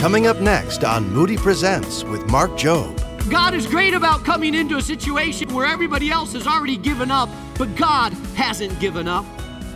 Coming 0.00 0.26
up 0.26 0.40
next 0.40 0.82
on 0.82 1.12
Moody 1.12 1.36
Presents 1.36 2.04
with 2.04 2.26
Mark 2.30 2.52
Jobe. 2.52 2.96
God 3.30 3.52
is 3.52 3.66
great 3.66 3.92
about 3.92 4.24
coming 4.24 4.54
into 4.54 4.78
a 4.78 4.82
situation 4.82 5.52
where 5.52 5.66
everybody 5.66 6.10
else 6.10 6.32
has 6.32 6.46
already 6.46 6.78
given 6.78 7.10
up, 7.10 7.28
but 7.58 7.76
God 7.76 8.14
hasn't 8.34 8.80
given 8.80 9.06
up. 9.06 9.26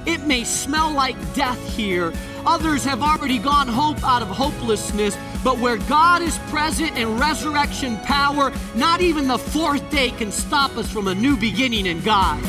It 0.06 0.22
may 0.22 0.42
smell 0.44 0.90
like 0.90 1.14
death 1.34 1.62
here. 1.76 2.10
Others 2.46 2.84
have 2.84 3.02
already 3.02 3.38
gone 3.38 3.68
hope 3.68 4.02
out 4.02 4.22
of 4.22 4.28
hopelessness, 4.28 5.14
but 5.44 5.58
where 5.58 5.76
God 5.76 6.22
is 6.22 6.38
present 6.48 6.96
in 6.96 7.18
resurrection 7.18 7.98
power, 7.98 8.50
not 8.74 9.02
even 9.02 9.28
the 9.28 9.38
fourth 9.38 9.88
day 9.90 10.08
can 10.08 10.32
stop 10.32 10.74
us 10.78 10.90
from 10.90 11.08
a 11.08 11.14
new 11.14 11.36
beginning 11.36 11.84
in 11.84 12.00
God. 12.00 12.42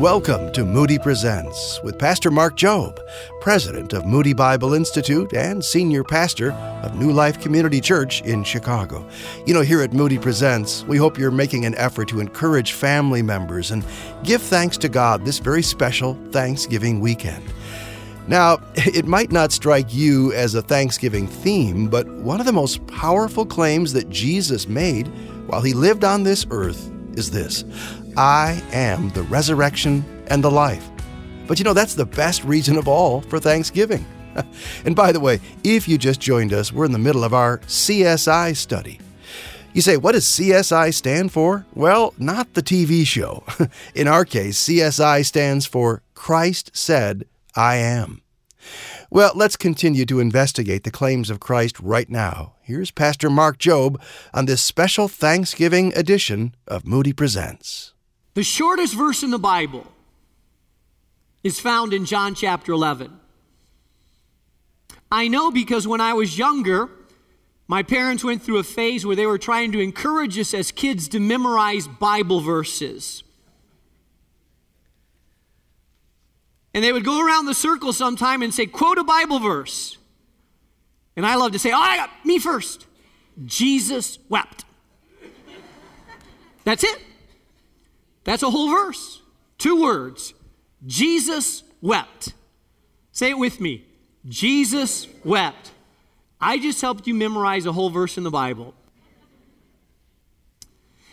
Welcome 0.00 0.50
to 0.52 0.64
Moody 0.64 0.98
Presents 0.98 1.78
with 1.82 1.98
Pastor 1.98 2.30
Mark 2.30 2.56
Jobe, 2.56 2.98
president 3.42 3.92
of 3.92 4.06
Moody 4.06 4.32
Bible 4.32 4.72
Institute 4.72 5.34
and 5.34 5.62
senior 5.62 6.02
pastor 6.04 6.52
of 6.82 6.94
New 6.94 7.12
Life 7.12 7.38
Community 7.38 7.82
Church 7.82 8.22
in 8.22 8.42
Chicago. 8.42 9.06
You 9.44 9.52
know, 9.52 9.60
here 9.60 9.82
at 9.82 9.92
Moody 9.92 10.16
Presents, 10.16 10.84
we 10.84 10.96
hope 10.96 11.18
you're 11.18 11.30
making 11.30 11.66
an 11.66 11.74
effort 11.74 12.08
to 12.08 12.20
encourage 12.20 12.72
family 12.72 13.20
members 13.20 13.72
and 13.72 13.84
give 14.24 14.40
thanks 14.40 14.78
to 14.78 14.88
God 14.88 15.26
this 15.26 15.38
very 15.38 15.62
special 15.62 16.14
Thanksgiving 16.30 17.00
weekend. 17.00 17.44
Now, 18.26 18.56
it 18.76 19.04
might 19.04 19.30
not 19.30 19.52
strike 19.52 19.92
you 19.92 20.32
as 20.32 20.54
a 20.54 20.62
Thanksgiving 20.62 21.26
theme, 21.26 21.88
but 21.88 22.08
one 22.08 22.40
of 22.40 22.46
the 22.46 22.54
most 22.54 22.86
powerful 22.86 23.44
claims 23.44 23.92
that 23.92 24.08
Jesus 24.08 24.66
made 24.66 25.08
while 25.46 25.60
he 25.60 25.74
lived 25.74 26.04
on 26.04 26.22
this 26.22 26.46
earth 26.50 26.90
is 27.18 27.30
this 27.30 27.64
I 28.16 28.62
am 28.72 29.10
the 29.10 29.22
resurrection 29.22 30.04
and 30.28 30.42
the 30.42 30.50
life. 30.50 30.88
But 31.46 31.58
you 31.58 31.64
know, 31.64 31.74
that's 31.74 31.94
the 31.94 32.06
best 32.06 32.44
reason 32.44 32.76
of 32.76 32.88
all 32.88 33.20
for 33.22 33.40
Thanksgiving. 33.40 34.06
and 34.84 34.94
by 34.94 35.12
the 35.12 35.20
way, 35.20 35.40
if 35.64 35.88
you 35.88 35.98
just 35.98 36.20
joined 36.20 36.52
us, 36.52 36.72
we're 36.72 36.84
in 36.84 36.92
the 36.92 36.98
middle 36.98 37.24
of 37.24 37.34
our 37.34 37.58
CSI 37.58 38.56
study. 38.56 39.00
You 39.72 39.82
say, 39.82 39.96
what 39.96 40.12
does 40.12 40.24
CSI 40.24 40.92
stand 40.92 41.32
for? 41.32 41.64
Well, 41.74 42.14
not 42.18 42.54
the 42.54 42.62
TV 42.62 43.06
show. 43.06 43.44
in 43.94 44.08
our 44.08 44.24
case, 44.24 44.68
CSI 44.68 45.24
stands 45.24 45.64
for 45.66 46.02
Christ 46.14 46.76
Said, 46.76 47.26
I 47.54 47.76
Am. 47.76 48.22
Well, 49.10 49.32
let's 49.34 49.56
continue 49.56 50.06
to 50.06 50.20
investigate 50.20 50.84
the 50.84 50.90
claims 50.90 51.30
of 51.30 51.40
Christ 51.40 51.78
right 51.80 52.08
now. 52.08 52.54
Here's 52.62 52.90
Pastor 52.90 53.30
Mark 53.30 53.58
Jobe 53.58 54.00
on 54.32 54.46
this 54.46 54.62
special 54.62 55.08
Thanksgiving 55.08 55.92
edition 55.96 56.54
of 56.68 56.86
Moody 56.86 57.12
Presents. 57.12 57.92
The 58.34 58.42
shortest 58.42 58.94
verse 58.94 59.22
in 59.22 59.30
the 59.30 59.38
Bible 59.38 59.86
is 61.42 61.58
found 61.58 61.92
in 61.92 62.04
John 62.04 62.34
chapter 62.34 62.72
11. 62.72 63.18
I 65.10 65.28
know 65.28 65.50
because 65.50 65.88
when 65.88 66.00
I 66.00 66.12
was 66.12 66.38
younger, 66.38 66.88
my 67.66 67.82
parents 67.82 68.22
went 68.22 68.42
through 68.42 68.58
a 68.58 68.64
phase 68.64 69.04
where 69.04 69.16
they 69.16 69.26
were 69.26 69.38
trying 69.38 69.72
to 69.72 69.80
encourage 69.80 70.38
us 70.38 70.54
as 70.54 70.70
kids 70.70 71.08
to 71.08 71.20
memorize 71.20 71.88
Bible 71.88 72.40
verses. 72.40 73.24
And 76.72 76.84
they 76.84 76.92
would 76.92 77.04
go 77.04 77.24
around 77.24 77.46
the 77.46 77.54
circle 77.54 77.92
sometime 77.92 78.42
and 78.42 78.54
say, 78.54 78.66
quote 78.66 78.98
a 78.98 79.04
Bible 79.04 79.40
verse. 79.40 79.98
And 81.16 81.26
I 81.26 81.34
love 81.34 81.52
to 81.52 81.58
say, 81.58 81.72
oh, 81.72 81.80
I 81.80 81.96
got 81.96 82.10
me 82.24 82.38
first. 82.38 82.86
Jesus 83.44 84.18
wept. 84.28 84.64
That's 86.64 86.84
it. 86.84 86.98
That's 88.24 88.42
a 88.42 88.50
whole 88.50 88.70
verse. 88.70 89.22
Two 89.58 89.82
words. 89.82 90.34
Jesus 90.86 91.62
wept. 91.80 92.34
Say 93.12 93.30
it 93.30 93.38
with 93.38 93.60
me. 93.60 93.84
Jesus 94.28 95.06
wept. 95.24 95.72
I 96.40 96.58
just 96.58 96.80
helped 96.80 97.06
you 97.06 97.14
memorize 97.14 97.66
a 97.66 97.72
whole 97.72 97.90
verse 97.90 98.16
in 98.16 98.24
the 98.24 98.30
Bible. 98.30 98.74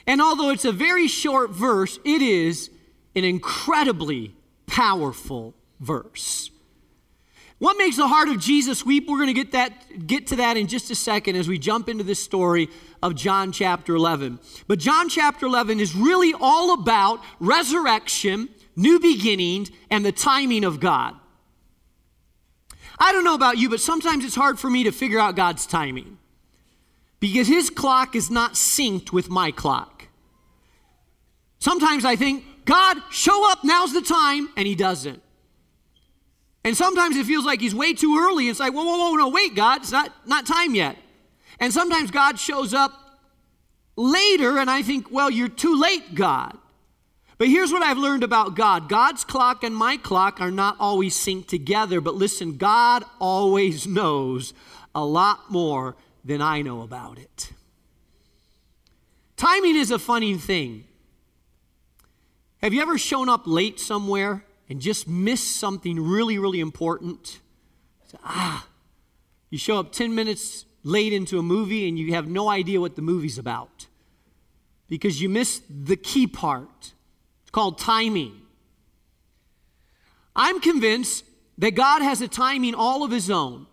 And 0.06 0.22
although 0.22 0.50
it's 0.52 0.66
a 0.66 0.72
very 0.72 1.08
short 1.08 1.50
verse, 1.50 2.00
it 2.06 2.22
is 2.22 2.70
an 3.16 3.26
incredibly 3.26 4.34
powerful 4.66 5.54
verse. 5.80 6.50
What 7.60 7.78
makes 7.78 7.98
the 7.98 8.08
heart 8.08 8.30
of 8.30 8.40
Jesus 8.40 8.86
weep? 8.86 9.08
We're 9.08 9.18
going 9.18 9.28
to 9.28 9.34
get 9.34 9.54
that 9.54 10.06
get 10.06 10.28
to 10.28 10.36
that 10.36 10.58
in 10.58 10.68
just 10.68 10.92
a 10.92 10.96
second 10.96 11.36
as 11.38 11.48
we 11.48 11.58
jump 11.58 11.90
into 11.90 12.04
this 12.04 12.24
story 12.24 12.70
of 13.02 13.16
John 13.16 13.52
chapter 13.52 13.96
11. 13.96 14.40
But 14.68 14.78
John 14.78 15.10
chapter 15.10 15.48
11 15.48 15.80
is 15.80 15.96
really 15.96 16.34
all 16.40 16.74
about 16.74 17.20
resurrection, 17.40 18.50
new 18.76 19.00
beginnings, 19.00 19.72
and 19.90 20.06
the 20.06 20.12
timing 20.12 20.64
of 20.64 20.80
God. 20.80 21.16
I 23.00 23.12
don't 23.12 23.24
know 23.24 23.36
about 23.36 23.58
you, 23.58 23.70
but 23.70 23.80
sometimes 23.80 24.24
it's 24.24 24.36
hard 24.36 24.60
for 24.60 24.70
me 24.70 24.84
to 24.84 24.92
figure 24.92 25.20
out 25.20 25.36
God's 25.36 25.66
timing 25.66 26.18
because 27.20 27.48
his 27.48 27.70
clock 27.70 28.16
is 28.16 28.30
not 28.30 28.54
synced 28.54 29.12
with 29.12 29.30
my 29.30 29.50
clock. 29.50 30.08
Sometimes 31.60 32.06
I 32.06 32.16
think, 32.16 32.44
God, 32.66 32.98
show 33.10 33.52
up, 33.52 33.64
now's 33.64 33.94
the 33.94 34.02
time, 34.02 34.50
and 34.56 34.68
he 34.68 34.76
doesn't. 34.76 35.24
And 36.68 36.76
sometimes 36.76 37.16
it 37.16 37.26
feels 37.26 37.46
like 37.46 37.62
he's 37.62 37.74
way 37.74 37.94
too 37.94 38.20
early. 38.20 38.50
It's 38.50 38.60
like, 38.60 38.74
whoa, 38.74 38.84
whoa, 38.84 38.98
whoa, 38.98 39.16
no, 39.16 39.30
wait, 39.30 39.56
God, 39.56 39.84
it's 39.84 39.92
not, 39.94 40.12
not 40.28 40.46
time 40.46 40.76
yet. 40.76 40.98
And 41.62 41.72
sometimes 41.72 42.12
God 42.12 42.38
shows 42.38 42.74
up 42.74 42.92
later, 43.96 44.58
and 44.58 44.70
I 44.70 44.82
think, 44.82 45.10
well, 45.10 45.30
you're 45.30 45.48
too 45.48 45.80
late, 45.80 46.14
God. 46.14 46.58
But 47.38 47.48
here's 47.48 47.72
what 47.72 47.84
I've 47.84 47.98
learned 47.98 48.26
about 48.26 48.56
God 48.56 48.90
God's 48.90 49.24
clock 49.24 49.64
and 49.64 49.74
my 49.74 49.96
clock 49.96 50.42
are 50.42 50.52
not 50.52 50.76
always 50.78 51.16
synced 51.16 51.48
together, 51.48 52.02
but 52.02 52.16
listen, 52.16 52.58
God 52.58 53.06
always 53.18 53.88
knows 53.88 54.54
a 54.94 55.06
lot 55.06 55.50
more 55.50 55.96
than 56.26 56.42
I 56.42 56.64
know 56.64 56.82
about 56.82 57.18
it. 57.18 57.54
Timing 59.38 59.78
is 59.78 59.90
a 59.90 60.00
funny 60.00 60.34
thing. 60.34 60.84
Have 62.62 62.74
you 62.74 62.82
ever 62.82 62.98
shown 62.98 63.30
up 63.30 63.44
late 63.46 63.80
somewhere 63.80 64.44
and 64.70 64.80
just 64.82 65.08
miss 65.08 65.42
something 65.42 66.00
really, 66.00 66.38
really 66.38 66.60
important? 66.60 67.40
Ah, 68.24 68.68
you 69.50 69.58
show 69.58 69.80
up 69.80 69.92
10 69.92 70.14
minutes 70.16 70.66
late 70.84 71.14
into 71.14 71.40
a 71.40 71.44
movie 71.44 71.88
and 71.88 71.98
you 71.98 72.14
have 72.14 72.28
no 72.28 72.50
idea 72.50 72.80
what 72.80 72.96
the 72.96 73.02
movie's 73.02 73.38
about 73.38 73.88
because 74.88 75.22
you 75.22 75.30
missed 75.30 75.64
the 75.70 75.98
key 75.98 76.28
part. 76.28 76.94
It's 77.42 77.52
called 77.52 77.78
timing. 77.78 78.42
I'm 80.36 80.62
convinced 80.62 81.26
that 81.58 81.72
God 81.72 82.02
has 82.02 82.22
a 82.22 82.28
timing 82.28 82.76
all 82.76 83.04
of 83.04 83.12
His 83.12 83.30
own. 83.30 83.68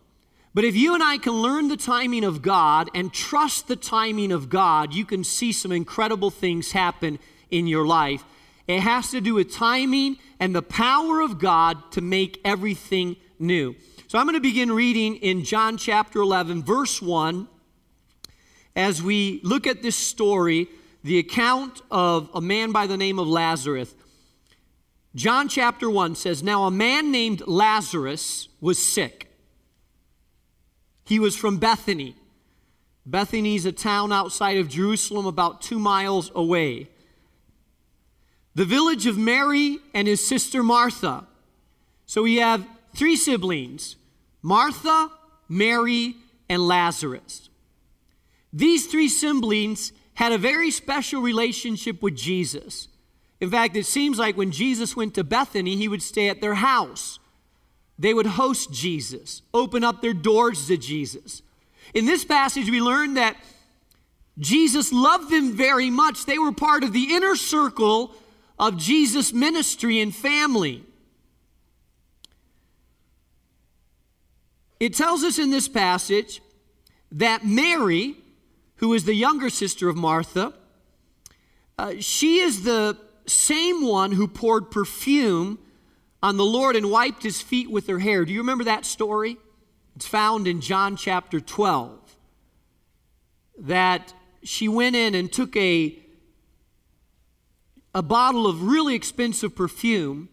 But 0.55 0.65
if 0.65 0.77
you 0.77 0.95
and 0.95 1.03
I 1.03 1.19
can 1.19 1.33
learn 1.33 1.69
the 1.69 1.77
timing 1.77 2.25
of 2.25 2.41
God 2.41 2.89
and 2.95 3.13
trust 3.13 3.67
the 3.67 3.77
timing 3.77 4.31
of 4.31 4.49
God, 4.49 4.95
you 4.95 5.05
can 5.05 5.25
see 5.25 5.53
some 5.53 5.73
incredible 5.73 6.31
things 6.31 6.73
happen 6.73 7.19
in 7.51 7.67
your 7.67 7.85
life. 7.85 8.25
It 8.67 8.81
has 8.81 9.11
to 9.11 9.21
do 9.21 9.35
with 9.35 9.53
timing 9.53 10.17
and 10.41 10.55
the 10.55 10.63
power 10.63 11.21
of 11.21 11.39
God 11.39 11.93
to 11.93 12.01
make 12.01 12.41
everything 12.45 13.17
new. 13.39 13.77
So 14.09 14.19
I'm 14.19 14.27
going 14.27 14.35
to 14.35 14.41
begin 14.41 14.73
reading 14.73 15.17
in 15.17 15.45
John 15.45 15.77
chapter 15.77 16.21
11, 16.21 16.63
verse 16.63 17.03
1, 17.03 17.49
as 18.75 19.03
we 19.03 19.41
look 19.43 19.67
at 19.67 19.83
this 19.83 19.97
story, 19.97 20.69
the 21.03 21.19
account 21.19 21.83
of 21.91 22.31
a 22.35 22.41
man 22.41 22.73
by 22.73 22.87
the 22.87 22.97
name 22.97 23.19
of 23.19 23.29
Lazarus. 23.29 23.95
John 25.15 25.49
chapter 25.49 25.89
1 25.91 26.17
says, 26.17 26.43
Now 26.43 26.65
a 26.65 26.71
man 26.71 27.13
named 27.13 27.47
Lazarus 27.47 28.49
was 28.61 28.79
sick. 28.79 29.29
He 31.05 31.19
was 31.19 31.37
from 31.37 31.59
Bethany. 31.59 32.17
Bethany 33.07 33.57
is 33.57 33.67
a 33.67 33.73
town 33.73 34.13
outside 34.13 34.57
of 34.57 34.69
Jerusalem, 34.69 35.27
about 35.27 35.61
two 35.61 35.79
miles 35.79 36.33
away 36.35 36.89
the 38.55 38.65
village 38.65 39.07
of 39.07 39.19
Mary 39.19 39.79
and 39.93 40.07
his 40.07 40.27
sister 40.27 40.63
Martha. 40.63 41.27
So 42.07 42.23
we 42.23 42.37
have 42.37 42.67
three 42.95 43.17
siblings 43.17 43.97
Martha, 44.43 45.11
Mary, 45.49 46.17
and 46.49 46.67
Lazarus. 46.67 47.49
These 48.53 48.87
three 48.87 49.09
siblings 49.09 49.93
had 50.15 50.33
a 50.33 50.39
very 50.39 50.71
special 50.71 51.21
relationship 51.21 52.03
with 52.03 52.15
Jesus. 52.15 52.89
In 53.41 53.51
fact, 53.51 53.75
it 53.77 53.87
seems 53.87 54.19
like 54.19 54.37
when 54.37 54.53
Jesus 54.53 54.95
went 54.95 55.15
to 55.15 55.25
Bethany, 55.25 55.77
he 55.77 55.89
would 55.89 56.03
stay 56.03 56.29
at 56.29 56.41
their 56.41 56.55
house. 56.55 57.19
They 57.99 58.15
would 58.15 58.27
host 58.27 58.73
Jesus, 58.73 59.43
open 59.53 59.83
up 59.83 60.03
their 60.03 60.15
doors 60.15 60.67
to 60.69 60.77
Jesus. 60.77 61.43
In 61.95 62.07
this 62.07 62.25
passage, 62.25 62.71
we 62.71 62.81
learn 62.81 63.15
that 63.15 63.37
Jesus 64.39 64.93
loved 64.93 65.31
them 65.31 65.53
very 65.53 65.91
much. 65.91 66.27
They 66.27 66.39
were 66.39 66.53
part 66.53 66.85
of 66.85 66.93
the 66.93 67.15
inner 67.15 67.37
circle 67.37 68.15
of 68.59 68.77
Jesus' 68.77 69.33
ministry 69.33 70.01
and 70.01 70.15
family. 70.15 70.85
It 74.81 74.95
tells 74.95 75.25
us 75.25 75.39
in 75.39 75.51
this 75.51 75.69
passage 75.69 76.43
that 77.13 77.45
Mary, 77.45 78.17
who 78.77 78.93
is 78.93 79.05
the 79.05 79.15
younger 79.15 79.51
sister 79.51 79.89
of 79.89 79.97
Martha, 79.97 80.53
uh, 81.79 81.95
she 81.99 82.39
is 82.39 82.63
the 82.63 82.97
same 83.27 83.87
one 83.87 84.13
who 84.13 84.29
poured 84.29 84.71
perfume 84.71 85.59
on 86.23 86.37
the 86.37 86.45
Lord 86.45 86.77
and 86.77 86.91
wiped 86.91 87.23
his 87.23 87.41
feet 87.41 87.71
with 87.71 87.87
her 87.87 87.99
hair. 87.99 88.25
Do 88.25 88.33
you 88.33 88.41
remember 88.41 88.65
that 88.65 88.85
story? 88.85 89.37
It's 89.97 90.07
found 90.07 90.47
in 90.49 90.61
John 90.61 90.97
chapter 90.97 91.41
12 91.41 92.17
that 93.59 94.13
she 94.43 94.69
went 94.69 94.97
in 94.97 95.15
and 95.15 95.33
took 95.33 95.57
a, 95.57 95.99
a 97.95 98.03
bottle 98.03 98.47
of 98.47 98.63
really 98.63 98.95
expensive 98.95 99.55
perfume 99.55 100.29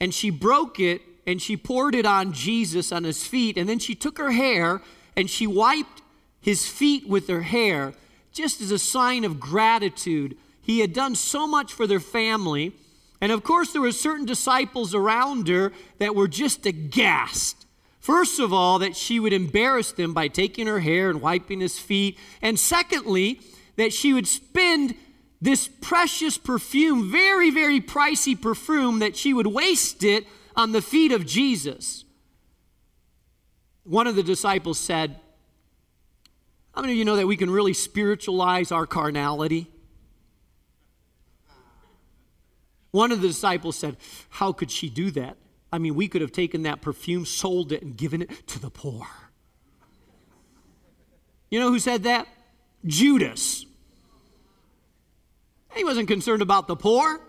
and 0.00 0.12
she 0.12 0.30
broke 0.30 0.78
it 0.78 1.00
and 1.26 1.40
she 1.40 1.56
poured 1.56 1.94
it 1.94 2.06
on 2.06 2.32
Jesus 2.32 2.92
on 2.92 3.04
his 3.04 3.26
feet. 3.26 3.56
And 3.56 3.68
then 3.68 3.78
she 3.78 3.94
took 3.94 4.18
her 4.18 4.32
hair 4.32 4.82
and 5.16 5.28
she 5.28 5.46
wiped 5.46 6.02
his 6.40 6.68
feet 6.68 7.08
with 7.08 7.26
her 7.28 7.42
hair 7.42 7.94
just 8.32 8.60
as 8.60 8.70
a 8.70 8.78
sign 8.78 9.24
of 9.24 9.40
gratitude. 9.40 10.36
He 10.60 10.80
had 10.80 10.92
done 10.92 11.14
so 11.14 11.46
much 11.46 11.72
for 11.72 11.86
their 11.86 12.00
family. 12.00 12.72
And 13.20 13.32
of 13.32 13.42
course, 13.42 13.72
there 13.72 13.80
were 13.80 13.92
certain 13.92 14.26
disciples 14.26 14.94
around 14.94 15.48
her 15.48 15.72
that 15.98 16.14
were 16.14 16.28
just 16.28 16.66
aghast. 16.66 17.66
First 17.98 18.38
of 18.38 18.52
all, 18.52 18.78
that 18.78 18.94
she 18.94 19.18
would 19.18 19.32
embarrass 19.32 19.90
them 19.90 20.12
by 20.12 20.28
taking 20.28 20.66
her 20.66 20.80
hair 20.80 21.10
and 21.10 21.20
wiping 21.20 21.60
his 21.60 21.78
feet. 21.78 22.18
And 22.42 22.58
secondly, 22.58 23.40
that 23.76 23.92
she 23.92 24.12
would 24.12 24.28
spend 24.28 24.94
this 25.40 25.68
precious 25.68 26.38
perfume, 26.38 27.10
very, 27.10 27.50
very 27.50 27.80
pricey 27.80 28.40
perfume, 28.40 29.00
that 29.00 29.16
she 29.16 29.34
would 29.34 29.46
waste 29.46 30.02
it 30.02 30.26
on 30.54 30.72
the 30.72 30.80
feet 30.80 31.12
of 31.12 31.26
Jesus. 31.26 32.04
One 33.84 34.06
of 34.06 34.16
the 34.16 34.22
disciples 34.22 34.78
said, 34.78 35.20
How 36.74 36.80
many 36.80 36.94
of 36.94 36.98
you 36.98 37.04
know 37.04 37.16
that 37.16 37.26
we 37.26 37.36
can 37.36 37.50
really 37.50 37.74
spiritualize 37.74 38.72
our 38.72 38.86
carnality? 38.86 39.70
One 42.90 43.12
of 43.12 43.20
the 43.20 43.28
disciples 43.28 43.76
said, 43.76 43.96
How 44.30 44.52
could 44.52 44.70
she 44.70 44.88
do 44.88 45.10
that? 45.12 45.36
I 45.70 45.78
mean, 45.78 45.94
we 45.94 46.08
could 46.08 46.22
have 46.22 46.32
taken 46.32 46.62
that 46.62 46.80
perfume, 46.80 47.26
sold 47.26 47.72
it, 47.72 47.82
and 47.82 47.96
given 47.96 48.22
it 48.22 48.46
to 48.48 48.58
the 48.58 48.70
poor. 48.70 49.06
You 51.50 51.60
know 51.60 51.70
who 51.70 51.78
said 51.78 52.04
that? 52.04 52.26
Judas. 52.84 53.66
He 55.76 55.84
wasn't 55.84 56.08
concerned 56.08 56.42
about 56.42 56.66
the 56.66 56.76
poor. 56.76 57.20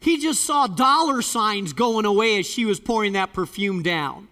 He 0.00 0.18
just 0.18 0.44
saw 0.44 0.66
dollar 0.66 1.22
signs 1.22 1.72
going 1.72 2.04
away 2.04 2.38
as 2.38 2.46
she 2.46 2.64
was 2.64 2.78
pouring 2.78 3.14
that 3.14 3.32
perfume 3.32 3.82
down. 3.82 4.28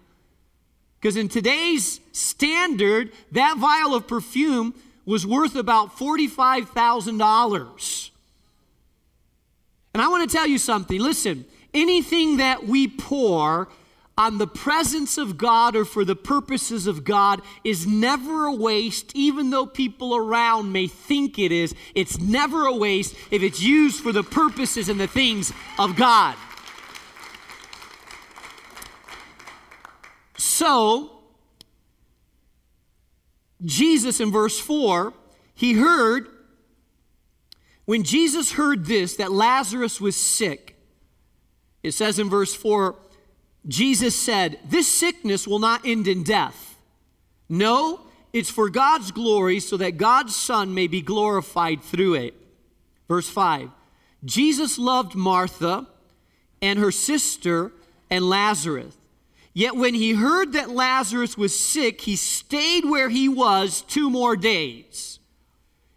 Because 0.99 1.17
in 1.17 1.29
today's 1.29 1.99
standard, 2.11 3.11
that 3.31 3.57
vial 3.57 3.95
of 3.95 4.07
perfume 4.07 4.75
was 5.05 5.25
worth 5.25 5.55
about 5.55 5.97
$45,000. 5.97 8.09
And 9.93 10.01
I 10.01 10.07
want 10.07 10.29
to 10.29 10.37
tell 10.37 10.47
you 10.47 10.57
something. 10.57 11.01
Listen, 11.01 11.45
anything 11.73 12.37
that 12.37 12.67
we 12.67 12.87
pour 12.87 13.67
on 14.21 14.37
the 14.37 14.45
presence 14.45 15.17
of 15.17 15.35
God 15.35 15.75
or 15.75 15.83
for 15.83 16.05
the 16.05 16.15
purposes 16.15 16.85
of 16.85 17.03
God 17.03 17.41
is 17.63 17.87
never 17.87 18.45
a 18.45 18.53
waste, 18.53 19.11
even 19.15 19.49
though 19.49 19.65
people 19.65 20.15
around 20.15 20.71
may 20.71 20.85
think 20.85 21.39
it 21.39 21.51
is. 21.51 21.73
It's 21.95 22.19
never 22.19 22.67
a 22.67 22.75
waste 22.75 23.15
if 23.31 23.41
it's 23.41 23.63
used 23.63 24.03
for 24.03 24.11
the 24.11 24.21
purposes 24.21 24.89
and 24.89 24.99
the 24.99 25.07
things 25.07 25.51
of 25.79 25.95
God. 25.95 26.35
So, 30.37 31.23
Jesus 33.65 34.19
in 34.19 34.31
verse 34.31 34.59
4, 34.59 35.13
he 35.55 35.73
heard, 35.73 36.27
when 37.85 38.03
Jesus 38.03 38.51
heard 38.51 38.85
this, 38.85 39.15
that 39.15 39.31
Lazarus 39.31 39.99
was 39.99 40.15
sick, 40.15 40.75
it 41.81 41.93
says 41.93 42.19
in 42.19 42.29
verse 42.29 42.53
4 42.53 42.95
Jesus 43.67 44.19
said, 44.19 44.59
This 44.65 44.87
sickness 44.87 45.47
will 45.47 45.59
not 45.59 45.85
end 45.85 46.07
in 46.07 46.23
death. 46.23 46.77
No, 47.47 48.01
it's 48.33 48.49
for 48.49 48.69
God's 48.69 49.11
glory 49.11 49.59
so 49.59 49.77
that 49.77 49.97
God's 49.97 50.35
Son 50.35 50.73
may 50.73 50.87
be 50.87 51.01
glorified 51.01 51.81
through 51.81 52.15
it. 52.15 52.33
Verse 53.07 53.29
5 53.29 53.69
Jesus 54.23 54.77
loved 54.77 55.15
Martha 55.15 55.87
and 56.61 56.79
her 56.79 56.91
sister 56.91 57.71
and 58.09 58.27
Lazarus. 58.29 58.95
Yet 59.53 59.75
when 59.75 59.93
he 59.93 60.13
heard 60.13 60.53
that 60.53 60.69
Lazarus 60.69 61.37
was 61.37 61.57
sick, 61.57 62.01
he 62.01 62.15
stayed 62.15 62.85
where 62.85 63.09
he 63.09 63.27
was 63.27 63.81
two 63.81 64.09
more 64.09 64.37
days. 64.37 65.19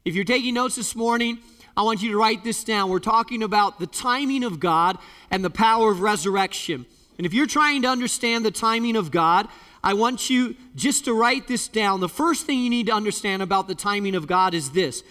If 0.05 0.15
you're 0.15 0.25
taking 0.25 0.55
notes 0.55 0.75
this 0.75 0.97
morning, 0.97 1.39
I 1.77 1.83
want 1.83 2.03
you 2.03 2.11
to 2.13 2.19
write 2.19 2.43
this 2.43 2.65
down. 2.65 2.91
We're 2.91 2.99
talking 2.99 3.43
about 3.43 3.79
the 3.79 3.87
timing 3.87 4.43
of 4.43 4.59
God 4.59 4.99
and 5.31 5.45
the 5.45 5.51
power 5.51 5.91
of 5.91 6.01
resurrection. 6.01 6.87
And 7.19 7.27
if 7.27 7.35
you're 7.35 7.47
trying 7.47 7.83
to 7.83 7.89
understand 7.89 8.45
the 8.45 8.51
timing 8.51 8.97
of 8.97 9.11
God, 9.11 9.49
I 9.83 9.95
want 9.95 10.31
you 10.31 10.57
just 10.75 11.05
to 11.05 11.15
write 11.15 11.47
this 11.47 11.69
down. 11.69 12.01
The 12.01 12.09
first 12.09 12.47
thing 12.47 12.59
you 12.59 12.71
need 12.71 12.87
to 12.87 12.93
understand 12.93 13.43
about 13.43 13.69
the 13.69 13.75
timing 13.75 14.15
of 14.15 14.27
God 14.27 14.55
is 14.55 14.71
this 14.71 15.03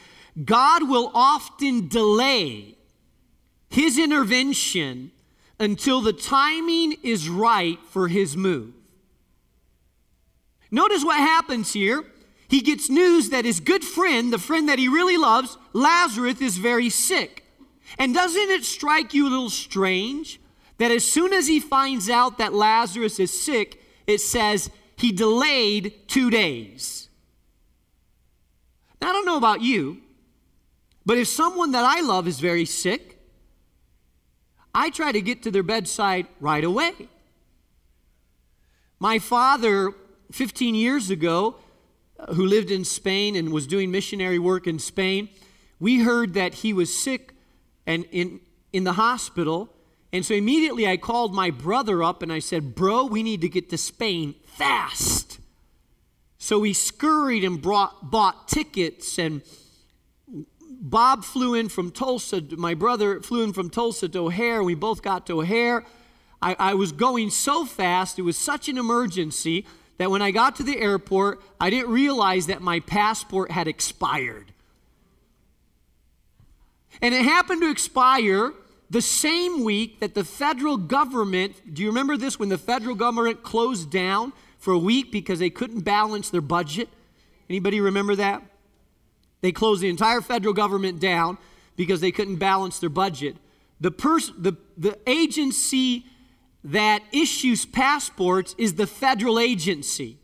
God 0.44 0.90
will 0.90 1.12
often 1.14 1.88
delay 1.88 2.76
his 3.70 3.98
intervention 3.98 5.12
until 5.60 6.02
the 6.02 6.14
timing 6.14 6.96
is 7.04 7.30
right 7.30 7.80
for 7.90 8.08
his 8.08 8.36
move. 8.36 8.74
Notice 10.72 11.06
what 11.06 11.18
happens 11.18 11.72
here 11.72 12.04
he 12.54 12.62
gets 12.62 12.88
news 12.88 13.30
that 13.30 13.46
his 13.46 13.60
good 13.60 13.84
friend, 13.84 14.32
the 14.32 14.38
friend 14.38 14.70
that 14.70 14.78
he 14.78 14.88
really 14.88 15.18
loves, 15.18 15.58
Lazarus, 15.74 16.40
is 16.40 16.58
very 16.58 16.88
sick. 16.88 17.44
And 17.98 18.14
doesn't 18.14 18.50
it 18.52 18.64
strike 18.64 19.16
you 19.16 19.28
a 19.28 19.32
little 19.32 19.50
strange 19.50 20.40
that 20.84 20.92
as 20.92 21.10
soon 21.10 21.32
as 21.32 21.48
he 21.48 21.62
finds 21.62 22.10
out 22.10 22.38
that 22.40 22.54
Lazarus 22.54 23.18
is 23.18 23.42
sick, 23.42 23.82
it 24.06 24.20
says 24.20 24.70
he 24.98 25.14
delayed 25.14 25.94
two 26.10 26.30
days? 26.30 27.08
Now, 29.02 29.10
I 29.10 29.14
don't 29.14 29.26
know 29.26 29.38
about 29.38 29.62
you, 29.62 30.02
but 31.06 31.18
if 31.18 31.30
someone 31.30 31.72
that 31.72 31.86
I 31.86 32.02
love 32.02 32.28
is 32.28 32.42
very 32.42 32.66
sick, 32.66 33.18
I 34.76 34.90
try 34.90 35.14
to 35.14 35.22
get 35.22 35.42
to 35.44 35.52
their 35.52 35.64
bedside 35.64 36.28
right 36.42 36.66
away. 36.66 36.94
My 39.00 39.20
father, 39.20 39.94
15 40.34 40.76
years 40.76 41.10
ago, 41.10 41.56
uh, 42.20 42.34
who 42.34 42.46
lived 42.46 42.72
in 42.72 42.84
Spain 42.84 43.38
and 43.38 43.54
was 43.54 43.68
doing 43.68 43.90
missionary 43.90 44.40
work 44.40 44.68
in 44.68 44.80
Spain, 44.80 45.30
we 45.80 46.00
heard 46.00 46.34
that 46.34 46.56
he 46.56 46.74
was 46.74 46.94
sick 46.94 47.34
and 47.86 48.06
in, 48.12 48.42
in 48.74 48.84
the 48.84 48.94
hospital. 48.94 49.74
And 50.13 50.24
so 50.24 50.36
immediately 50.36 50.88
I 50.88 50.95
called 50.95 51.33
my 51.33 51.50
brother 51.50 52.04
up 52.04 52.21
and 52.21 52.31
I 52.31 52.38
said, 52.38 52.75
Bro, 52.75 53.06
we 53.06 53.24
need 53.24 53.42
to 53.42 53.50
get 53.50 53.71
to 53.71 53.77
Spain 53.80 54.36
fast. 54.45 55.39
So 56.38 56.60
we 56.60 56.71
scurried 56.74 57.44
and 57.44 57.60
brought, 57.60 58.12
bought 58.12 58.48
tickets, 58.48 59.17
and 59.17 59.41
Bob 60.70 61.24
flew 61.24 61.55
in 61.55 61.67
from 61.67 61.89
Tulsa. 61.89 62.43
My 62.51 62.75
brother 62.75 63.22
flew 63.22 63.43
in 63.43 63.53
from 63.53 63.72
Tulsa 63.72 64.08
to 64.10 64.20
O'Hare. 64.20 64.62
We 64.62 64.75
both 64.75 65.01
got 65.01 65.25
to 65.27 65.39
O'Hare. 65.39 65.84
I, 66.41 66.55
I 66.60 66.74
was 66.75 66.91
going 66.91 67.32
so 67.32 67.65
fast, 67.65 68.20
it 68.20 68.24
was 68.24 68.38
such 68.38 68.70
an 68.70 68.77
emergency 68.77 69.65
that 69.98 70.12
when 70.12 70.22
I 70.22 70.32
got 70.32 70.58
to 70.58 70.63
the 70.63 70.77
airport, 70.77 71.41
I 71.60 71.70
didn't 71.70 71.89
realize 71.89 72.48
that 72.48 72.62
my 72.62 72.82
passport 72.82 73.50
had 73.50 73.67
expired. 73.67 74.51
And 77.01 77.15
it 77.15 77.24
happened 77.24 77.62
to 77.62 77.72
expire 77.72 78.53
the 78.94 79.02
same 79.02 79.64
week 79.64 80.00
that 80.02 80.14
the 80.14 80.24
federal 80.24 80.78
government, 80.78 81.56
do 81.74 81.82
you 81.82 81.88
remember 81.88 82.16
this 82.16 82.38
when 82.38 82.50
the 82.50 82.60
federal 82.60 82.94
government 82.94 83.42
closed 83.42 83.90
down 83.90 84.32
for 84.60 84.72
a 84.72 84.78
week 84.78 85.12
because 85.12 85.40
they 85.40 85.50
couldn't 85.50 85.82
balance 85.82 86.30
their 86.30 86.42
budget? 86.42 86.88
Anybody 87.50 87.82
remember 87.82 88.16
that? 88.16 88.44
They 89.42 89.52
closed 89.52 89.82
the 89.82 89.90
entire 89.90 90.22
federal 90.22 90.54
government 90.54 91.00
down 91.00 91.40
because 91.76 92.02
they 92.02 92.12
couldn't 92.12 92.36
balance 92.36 92.78
their 92.78 92.92
budget. 92.92 93.36
The, 93.82 93.90
pers- 93.90 94.32
the, 94.38 94.58
the 94.78 95.00
agency 95.08 96.06
that 96.64 97.02
issues 97.12 97.66
passports 97.66 98.54
is 98.60 98.76
the 98.76 98.86
federal 98.86 99.40
agency. 99.40 100.20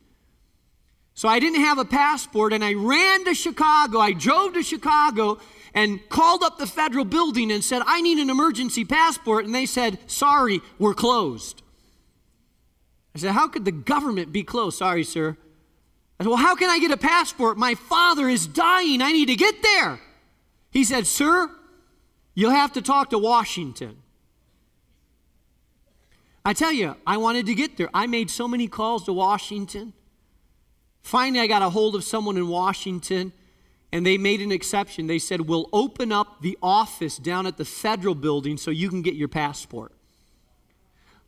So 1.19 1.27
I 1.27 1.39
didn't 1.39 1.59
have 1.59 1.77
a 1.77 1.83
passport 1.83 2.53
and 2.53 2.63
I 2.63 2.75
ran 2.75 3.25
to 3.25 3.33
Chicago. 3.33 3.99
I 3.99 4.13
drove 4.13 4.53
to 4.53 4.63
Chicago 4.63 5.37
and 5.73 5.99
called 6.07 6.43
up 6.43 6.57
the 6.57 6.65
federal 6.65 7.03
building 7.03 7.51
and 7.51 7.61
said, 7.61 7.81
I 7.85 7.99
need 7.99 8.19
an 8.19 8.29
emergency 8.29 8.85
passport. 8.85 9.43
And 9.43 9.53
they 9.53 9.65
said, 9.65 9.99
Sorry, 10.07 10.61
we're 10.77 10.93
closed. 10.93 11.61
I 13.13 13.19
said, 13.19 13.31
How 13.31 13.49
could 13.49 13.65
the 13.65 13.73
government 13.73 14.31
be 14.31 14.43
closed? 14.43 14.77
Sorry, 14.77 15.03
sir. 15.03 15.35
I 16.21 16.23
said, 16.23 16.29
Well, 16.29 16.37
how 16.37 16.55
can 16.55 16.69
I 16.69 16.79
get 16.79 16.89
a 16.89 16.95
passport? 16.95 17.57
My 17.57 17.75
father 17.75 18.29
is 18.29 18.47
dying. 18.47 19.01
I 19.01 19.11
need 19.11 19.25
to 19.25 19.35
get 19.35 19.61
there. 19.61 19.99
He 20.71 20.85
said, 20.85 21.05
Sir, 21.05 21.51
you'll 22.33 22.51
have 22.51 22.71
to 22.71 22.81
talk 22.81 23.09
to 23.09 23.17
Washington. 23.17 23.97
I 26.45 26.53
tell 26.53 26.71
you, 26.71 26.95
I 27.05 27.17
wanted 27.17 27.45
to 27.47 27.55
get 27.55 27.75
there. 27.75 27.89
I 27.93 28.07
made 28.07 28.31
so 28.31 28.47
many 28.47 28.69
calls 28.69 29.03
to 29.03 29.11
Washington. 29.11 29.91
Finally, 31.09 31.39
I 31.39 31.47
got 31.47 31.63
a 31.63 31.71
hold 31.71 31.95
of 31.95 32.03
someone 32.03 32.37
in 32.37 32.47
Washington, 32.47 33.33
and 33.91 34.05
they 34.05 34.15
made 34.15 34.41
an 34.41 34.51
exception. 34.51 35.07
They 35.07 35.17
said, 35.17 35.41
We'll 35.41 35.67
open 35.73 36.11
up 36.11 36.43
the 36.43 36.55
office 36.61 37.17
down 37.17 37.47
at 37.47 37.57
the 37.57 37.65
federal 37.65 38.13
building 38.13 38.57
so 38.57 38.69
you 38.69 38.89
can 38.89 39.01
get 39.01 39.15
your 39.15 39.27
passport. 39.27 39.91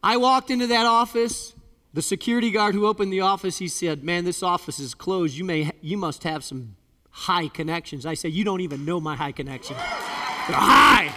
I 0.03 0.17
walked 0.17 0.51
into 0.51 0.67
that 0.67 0.85
office. 0.85 1.55
The 1.95 2.03
security 2.03 2.51
guard 2.51 2.75
who 2.75 2.85
opened 2.85 3.11
the 3.11 3.21
office, 3.21 3.57
he 3.57 3.67
said, 3.67 4.03
Man, 4.03 4.23
this 4.23 4.43
office 4.43 4.77
is 4.77 4.93
closed. 4.93 5.35
You, 5.35 5.45
may, 5.45 5.71
you 5.81 5.97
must 5.97 6.25
have 6.25 6.43
some 6.43 6.75
high 7.09 7.47
connections. 7.47 8.05
I 8.05 8.13
said, 8.13 8.33
You 8.33 8.43
don't 8.43 8.61
even 8.61 8.85
know 8.85 8.99
my 8.99 9.15
high 9.15 9.31
connections. 9.31 9.79
High, 9.79 11.11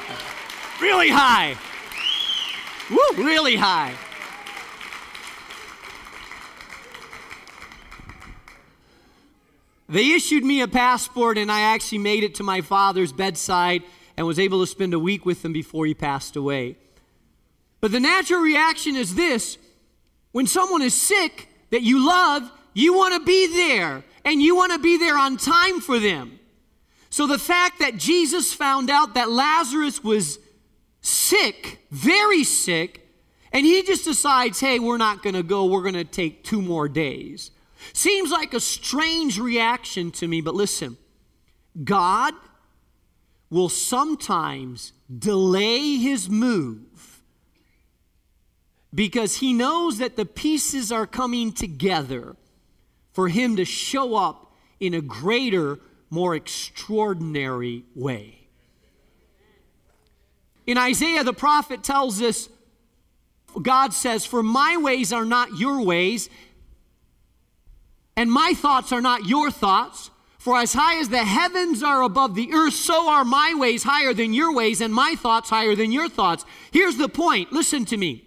really 0.80 1.10
high. 1.10 1.58
Woo, 2.90 3.22
really 3.22 3.56
high. 3.56 3.92
They 9.94 10.10
issued 10.10 10.44
me 10.44 10.60
a 10.60 10.66
passport, 10.66 11.38
and 11.38 11.52
I 11.52 11.60
actually 11.60 11.98
made 11.98 12.24
it 12.24 12.34
to 12.34 12.42
my 12.42 12.62
father's 12.62 13.12
bedside 13.12 13.84
and 14.16 14.26
was 14.26 14.40
able 14.40 14.60
to 14.60 14.66
spend 14.66 14.92
a 14.92 14.98
week 14.98 15.24
with 15.24 15.44
him 15.44 15.52
before 15.52 15.86
he 15.86 15.94
passed 15.94 16.34
away. 16.34 16.76
But 17.80 17.92
the 17.92 18.00
natural 18.00 18.40
reaction 18.40 18.96
is 18.96 19.14
this 19.14 19.56
when 20.32 20.48
someone 20.48 20.82
is 20.82 21.00
sick 21.00 21.48
that 21.70 21.82
you 21.82 22.04
love, 22.04 22.50
you 22.72 22.92
want 22.92 23.14
to 23.14 23.24
be 23.24 23.46
there, 23.46 24.02
and 24.24 24.42
you 24.42 24.56
want 24.56 24.72
to 24.72 24.80
be 24.80 24.98
there 24.98 25.16
on 25.16 25.36
time 25.36 25.80
for 25.80 26.00
them. 26.00 26.40
So 27.08 27.28
the 27.28 27.38
fact 27.38 27.78
that 27.78 27.96
Jesus 27.96 28.52
found 28.52 28.90
out 28.90 29.14
that 29.14 29.30
Lazarus 29.30 30.02
was 30.02 30.40
sick, 31.02 31.86
very 31.92 32.42
sick, 32.42 33.06
and 33.52 33.64
he 33.64 33.84
just 33.84 34.04
decides, 34.04 34.58
hey, 34.58 34.80
we're 34.80 34.96
not 34.96 35.22
going 35.22 35.36
to 35.36 35.44
go, 35.44 35.66
we're 35.66 35.82
going 35.82 35.94
to 35.94 36.02
take 36.02 36.42
two 36.42 36.60
more 36.60 36.88
days. 36.88 37.52
Seems 37.92 38.30
like 38.30 38.54
a 38.54 38.60
strange 38.60 39.38
reaction 39.38 40.10
to 40.12 40.28
me, 40.28 40.40
but 40.40 40.54
listen 40.54 40.96
God 41.82 42.34
will 43.50 43.68
sometimes 43.68 44.92
delay 45.16 45.96
his 45.96 46.28
move 46.28 47.22
because 48.94 49.36
he 49.36 49.52
knows 49.52 49.98
that 49.98 50.16
the 50.16 50.24
pieces 50.24 50.92
are 50.92 51.06
coming 51.06 51.52
together 51.52 52.36
for 53.12 53.28
him 53.28 53.56
to 53.56 53.64
show 53.64 54.14
up 54.14 54.52
in 54.80 54.94
a 54.94 55.00
greater, 55.00 55.78
more 56.10 56.34
extraordinary 56.34 57.84
way. 57.94 58.38
In 60.66 60.78
Isaiah, 60.78 61.24
the 61.24 61.32
prophet 61.32 61.82
tells 61.82 62.20
us 62.22 62.48
God 63.62 63.92
says, 63.92 64.24
For 64.24 64.42
my 64.42 64.76
ways 64.76 65.12
are 65.12 65.24
not 65.24 65.58
your 65.58 65.82
ways, 65.82 66.28
and 68.16 68.30
my 68.30 68.54
thoughts 68.54 68.92
are 68.92 69.00
not 69.00 69.26
your 69.26 69.50
thoughts. 69.50 70.10
For 70.38 70.58
as 70.58 70.74
high 70.74 71.00
as 71.00 71.08
the 71.08 71.24
heavens 71.24 71.82
are 71.82 72.02
above 72.02 72.34
the 72.34 72.52
earth, 72.52 72.74
so 72.74 73.08
are 73.08 73.24
my 73.24 73.54
ways 73.54 73.82
higher 73.82 74.12
than 74.12 74.34
your 74.34 74.54
ways, 74.54 74.82
and 74.82 74.92
my 74.92 75.14
thoughts 75.14 75.48
higher 75.48 75.74
than 75.74 75.90
your 75.90 76.08
thoughts. 76.08 76.44
Here's 76.70 76.98
the 76.98 77.08
point 77.08 77.50
listen 77.50 77.86
to 77.86 77.96
me. 77.96 78.26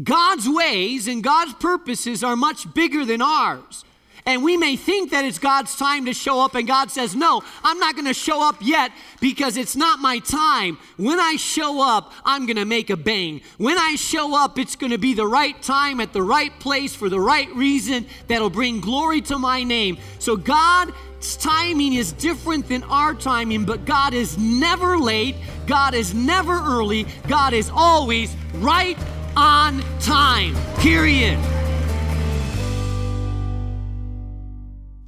God's 0.00 0.48
ways 0.48 1.08
and 1.08 1.22
God's 1.22 1.54
purposes 1.54 2.22
are 2.22 2.36
much 2.36 2.72
bigger 2.74 3.04
than 3.04 3.22
ours. 3.22 3.84
And 4.26 4.42
we 4.42 4.56
may 4.56 4.76
think 4.76 5.10
that 5.10 5.26
it's 5.26 5.38
God's 5.38 5.76
time 5.76 6.06
to 6.06 6.14
show 6.14 6.40
up, 6.40 6.54
and 6.54 6.66
God 6.66 6.90
says, 6.90 7.14
No, 7.14 7.42
I'm 7.62 7.78
not 7.78 7.94
going 7.94 8.06
to 8.06 8.14
show 8.14 8.46
up 8.46 8.56
yet 8.60 8.90
because 9.20 9.58
it's 9.58 9.76
not 9.76 9.98
my 9.98 10.18
time. 10.20 10.78
When 10.96 11.20
I 11.20 11.36
show 11.36 11.82
up, 11.82 12.12
I'm 12.24 12.46
going 12.46 12.56
to 12.56 12.64
make 12.64 12.88
a 12.88 12.96
bang. 12.96 13.42
When 13.58 13.76
I 13.76 13.96
show 13.96 14.34
up, 14.34 14.58
it's 14.58 14.76
going 14.76 14.92
to 14.92 14.98
be 14.98 15.12
the 15.12 15.26
right 15.26 15.60
time 15.62 16.00
at 16.00 16.14
the 16.14 16.22
right 16.22 16.58
place 16.58 16.94
for 16.94 17.10
the 17.10 17.20
right 17.20 17.54
reason 17.54 18.06
that'll 18.26 18.48
bring 18.48 18.80
glory 18.80 19.20
to 19.22 19.38
my 19.38 19.62
name. 19.62 19.98
So 20.18 20.38
God's 20.38 21.36
timing 21.36 21.92
is 21.92 22.12
different 22.12 22.66
than 22.68 22.82
our 22.84 23.14
timing, 23.14 23.66
but 23.66 23.84
God 23.84 24.14
is 24.14 24.38
never 24.38 24.96
late, 24.98 25.36
God 25.66 25.92
is 25.92 26.14
never 26.14 26.54
early, 26.54 27.06
God 27.28 27.52
is 27.52 27.70
always 27.70 28.34
right 28.54 28.96
on 29.36 29.82
time. 30.00 30.54
Period. 30.78 31.38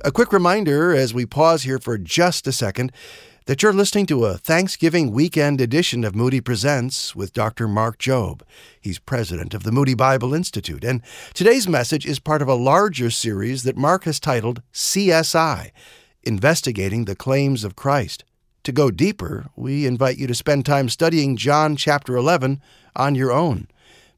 A 0.06 0.12
quick 0.12 0.32
reminder 0.32 0.94
as 0.94 1.12
we 1.12 1.26
pause 1.26 1.64
here 1.64 1.80
for 1.80 1.98
just 1.98 2.46
a 2.46 2.52
second 2.52 2.92
that 3.46 3.60
you're 3.60 3.72
listening 3.72 4.06
to 4.06 4.26
a 4.26 4.38
Thanksgiving 4.38 5.10
weekend 5.10 5.60
edition 5.60 6.04
of 6.04 6.14
Moody 6.14 6.40
Presents 6.40 7.16
with 7.16 7.32
Dr. 7.32 7.66
Mark 7.66 7.98
Jobe. 7.98 8.42
He's 8.80 9.00
president 9.00 9.52
of 9.52 9.64
the 9.64 9.72
Moody 9.72 9.94
Bible 9.94 10.32
Institute, 10.32 10.84
and 10.84 11.02
today's 11.34 11.66
message 11.66 12.06
is 12.06 12.20
part 12.20 12.40
of 12.40 12.46
a 12.46 12.54
larger 12.54 13.10
series 13.10 13.64
that 13.64 13.76
Mark 13.76 14.04
has 14.04 14.20
titled 14.20 14.62
CSI 14.72 15.72
Investigating 16.22 17.06
the 17.06 17.16
Claims 17.16 17.64
of 17.64 17.74
Christ. 17.74 18.22
To 18.62 18.70
go 18.70 18.92
deeper, 18.92 19.46
we 19.56 19.86
invite 19.86 20.18
you 20.18 20.28
to 20.28 20.36
spend 20.36 20.64
time 20.64 20.88
studying 20.88 21.36
John 21.36 21.74
chapter 21.74 22.14
11 22.14 22.62
on 22.94 23.16
your 23.16 23.32
own. 23.32 23.66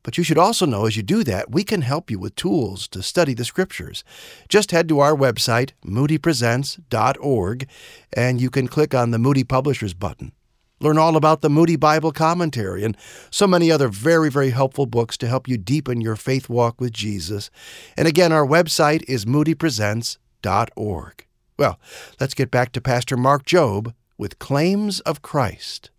But 0.03 0.17
you 0.17 0.25
should 0.25 0.39
also 0.39 0.67
know 0.67 0.87
as 0.87 0.97
you 0.97 1.03
do 1.03 1.23
that, 1.25 1.51
we 1.51 1.65
can 1.65 1.83
help 1.83 2.11
you 2.11 2.19
with 2.19 2.35
tools 2.35 2.89
to 2.89 3.03
study 3.03 3.35
the 3.35 3.45
scriptures. 3.45 4.05
Just 4.49 4.71
head 4.71 4.89
to 4.89 5.01
our 5.01 5.15
website, 5.15 5.73
moodypresents.org, 5.85 7.69
and 8.13 8.41
you 8.41 8.51
can 8.51 8.69
click 8.69 8.95
on 8.95 9.11
the 9.11 9.19
Moody 9.19 9.45
Publishers 9.45 9.95
button. 9.95 10.33
Learn 10.81 10.99
all 10.99 11.17
about 11.17 11.41
the 11.41 11.51
Moody 11.51 11.75
Bible 11.77 12.13
Commentary 12.13 12.85
and 12.85 12.97
so 13.31 13.49
many 13.49 13.71
other 13.71 13.89
very, 13.89 14.31
very 14.31 14.51
helpful 14.51 14.87
books 14.87 15.17
to 15.19 15.27
help 15.27 15.49
you 15.49 15.59
deepen 15.59 16.01
your 16.01 16.17
faith 16.17 16.49
walk 16.49 16.81
with 16.81 16.93
Jesus. 16.93 17.51
And 17.97 18.07
again, 18.07 18.33
our 18.33 18.47
website 18.47 19.03
is 19.09 19.25
moodypresents.org. 19.25 21.27
Well, 21.59 21.81
let's 22.21 22.35
get 22.35 22.53
back 22.53 22.71
to 22.73 22.81
Pastor 22.81 23.17
Mark 23.17 23.45
Jobe 23.45 23.93
with 24.17 24.39
Claims 24.39 25.01
of 25.01 25.23
Christ. 25.23 25.91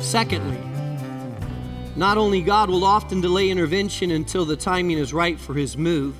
Secondly, 0.00 0.58
not 1.96 2.16
only 2.16 2.40
God 2.40 2.70
will 2.70 2.84
often 2.84 3.20
delay 3.20 3.50
intervention 3.50 4.12
until 4.12 4.44
the 4.44 4.56
timing 4.56 4.96
is 4.98 5.12
right 5.12 5.38
for 5.38 5.54
his 5.54 5.76
move, 5.76 6.14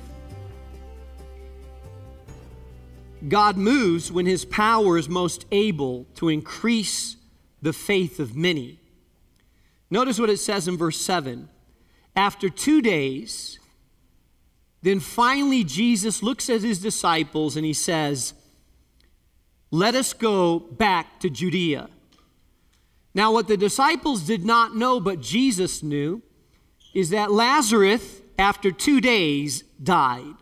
God 3.27 3.57
moves 3.57 4.11
when 4.11 4.25
his 4.25 4.45
power 4.45 4.97
is 4.97 5.07
most 5.07 5.45
able 5.51 6.05
to 6.15 6.29
increase 6.29 7.15
the 7.61 7.73
faith 7.73 8.19
of 8.19 8.35
many. 8.35 8.79
Notice 9.89 10.19
what 10.19 10.29
it 10.29 10.37
says 10.37 10.67
in 10.67 10.77
verse 10.77 10.99
7. 10.99 11.49
After 12.15 12.49
two 12.49 12.81
days, 12.81 13.59
then 14.81 14.99
finally 14.99 15.63
Jesus 15.63 16.21
looks 16.23 16.49
at 16.49 16.61
his 16.61 16.79
disciples 16.79 17.55
and 17.55 17.65
he 17.65 17.73
says, 17.73 18.33
Let 19.71 19.95
us 19.95 20.13
go 20.13 20.59
back 20.59 21.19
to 21.21 21.29
Judea. 21.29 21.89
Now, 23.13 23.31
what 23.33 23.47
the 23.47 23.57
disciples 23.57 24.21
did 24.21 24.45
not 24.45 24.75
know, 24.75 24.99
but 24.99 25.19
Jesus 25.19 25.81
knew, 25.81 26.21
is 26.93 27.09
that 27.09 27.31
Lazarus, 27.31 28.21
after 28.37 28.71
two 28.71 29.01
days, 29.01 29.63
died. 29.81 30.35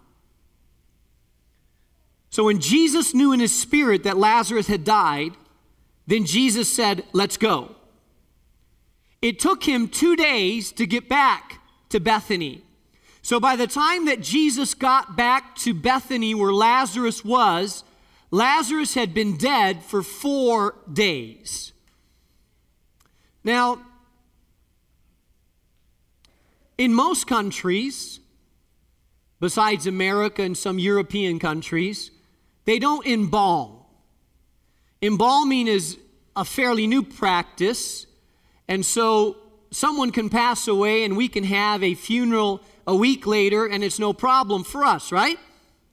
So 2.30 2.44
when 2.44 2.60
Jesus 2.60 3.14
knew 3.14 3.32
in 3.32 3.40
his 3.40 3.58
spirit 3.58 4.04
that 4.04 4.18
Lazarus 4.18 4.68
had 4.68 4.84
died, 4.84 5.32
then 6.06 6.26
Jesus 6.26 6.72
said, 6.72 7.04
Let's 7.14 7.38
go. 7.38 7.76
It 9.22 9.40
took 9.40 9.64
him 9.64 9.88
two 9.88 10.16
days 10.16 10.72
to 10.74 10.86
get 10.86 11.10
back 11.10 11.60
to 11.90 12.00
Bethany. 12.00 12.64
So 13.22 13.40
by 13.40 13.56
the 13.56 13.68
time 13.68 14.06
that 14.06 14.22
Jesus 14.22 14.74
got 14.74 15.18
back 15.18 15.56
to 15.58 15.74
Bethany, 15.74 16.36
where 16.36 16.54
Lazarus 16.54 17.26
was, 17.26 17.84
Lazarus 18.30 18.94
had 18.94 19.14
been 19.14 19.38
dead 19.38 19.84
for 19.84 20.04
four 20.04 20.76
days. 20.92 21.74
Now, 23.48 23.80
in 26.78 26.94
most 26.94 27.28
countries, 27.28 28.20
besides 29.40 29.88
America 29.88 30.42
and 30.44 30.58
some 30.58 30.78
European 30.80 31.40
countries, 31.40 32.12
they 32.66 32.78
don't 32.78 33.08
embalm. 33.08 33.86
Embalming 35.02 35.70
is 35.70 35.98
a 36.36 36.44
fairly 36.44 36.88
new 36.88 37.02
practice, 37.02 38.06
and 38.68 38.86
so 38.86 39.38
someone 39.72 40.12
can 40.12 40.28
pass 40.28 40.68
away 40.68 41.06
and 41.06 41.16
we 41.16 41.30
can 41.30 41.46
have 41.46 41.82
a 41.84 41.94
funeral 41.94 42.62
a 42.86 42.96
week 42.98 43.26
later 43.26 43.66
and 43.66 43.82
it's 43.82 43.98
no 43.98 44.12
problem 44.12 44.66
for 44.66 44.84
us, 44.84 45.10
right? 45.10 45.40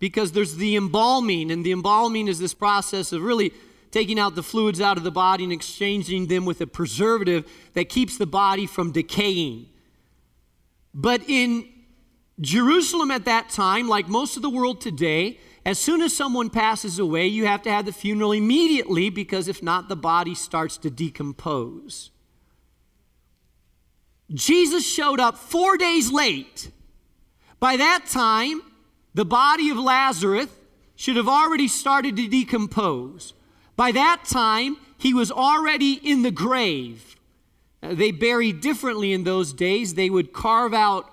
Because 0.00 0.32
there's 0.32 0.56
the 0.56 0.74
embalming, 0.74 1.52
and 1.52 1.64
the 1.64 1.70
embalming 1.70 2.26
is 2.26 2.40
this 2.40 2.52
process 2.52 3.12
of 3.12 3.22
really 3.22 3.52
taking 3.94 4.18
out 4.18 4.34
the 4.34 4.42
fluids 4.42 4.80
out 4.80 4.96
of 4.98 5.04
the 5.04 5.10
body 5.12 5.44
and 5.44 5.52
exchanging 5.52 6.26
them 6.26 6.44
with 6.44 6.60
a 6.60 6.66
preservative 6.66 7.48
that 7.74 7.88
keeps 7.88 8.18
the 8.18 8.26
body 8.26 8.66
from 8.66 8.90
decaying. 8.90 9.66
But 10.92 11.22
in 11.28 11.68
Jerusalem 12.40 13.12
at 13.12 13.24
that 13.26 13.50
time, 13.50 13.88
like 13.88 14.08
most 14.08 14.34
of 14.34 14.42
the 14.42 14.50
world 14.50 14.80
today, 14.80 15.38
as 15.64 15.78
soon 15.78 16.02
as 16.02 16.14
someone 16.14 16.50
passes 16.50 16.98
away, 16.98 17.28
you 17.28 17.46
have 17.46 17.62
to 17.62 17.70
have 17.70 17.86
the 17.86 17.92
funeral 17.92 18.32
immediately 18.32 19.10
because 19.10 19.46
if 19.46 19.62
not, 19.62 19.88
the 19.88 19.96
body 19.96 20.34
starts 20.34 20.76
to 20.78 20.90
decompose. 20.90 22.10
Jesus 24.32 24.84
showed 24.84 25.20
up 25.20 25.38
four 25.38 25.76
days 25.76 26.10
late. 26.10 26.72
By 27.60 27.76
that 27.76 28.06
time, 28.06 28.60
the 29.14 29.24
body 29.24 29.70
of 29.70 29.78
Lazarus 29.78 30.48
should 30.96 31.14
have 31.14 31.28
already 31.28 31.68
started 31.68 32.16
to 32.16 32.26
decompose. 32.26 33.34
By 33.76 33.92
that 33.92 34.24
time, 34.24 34.76
he 34.98 35.12
was 35.12 35.30
already 35.30 35.94
in 35.94 36.22
the 36.22 36.30
grave. 36.30 37.16
Uh, 37.82 37.94
they 37.94 38.10
buried 38.10 38.60
differently 38.60 39.12
in 39.12 39.24
those 39.24 39.52
days. 39.52 39.94
They 39.94 40.10
would 40.10 40.32
carve 40.32 40.72
out 40.74 41.10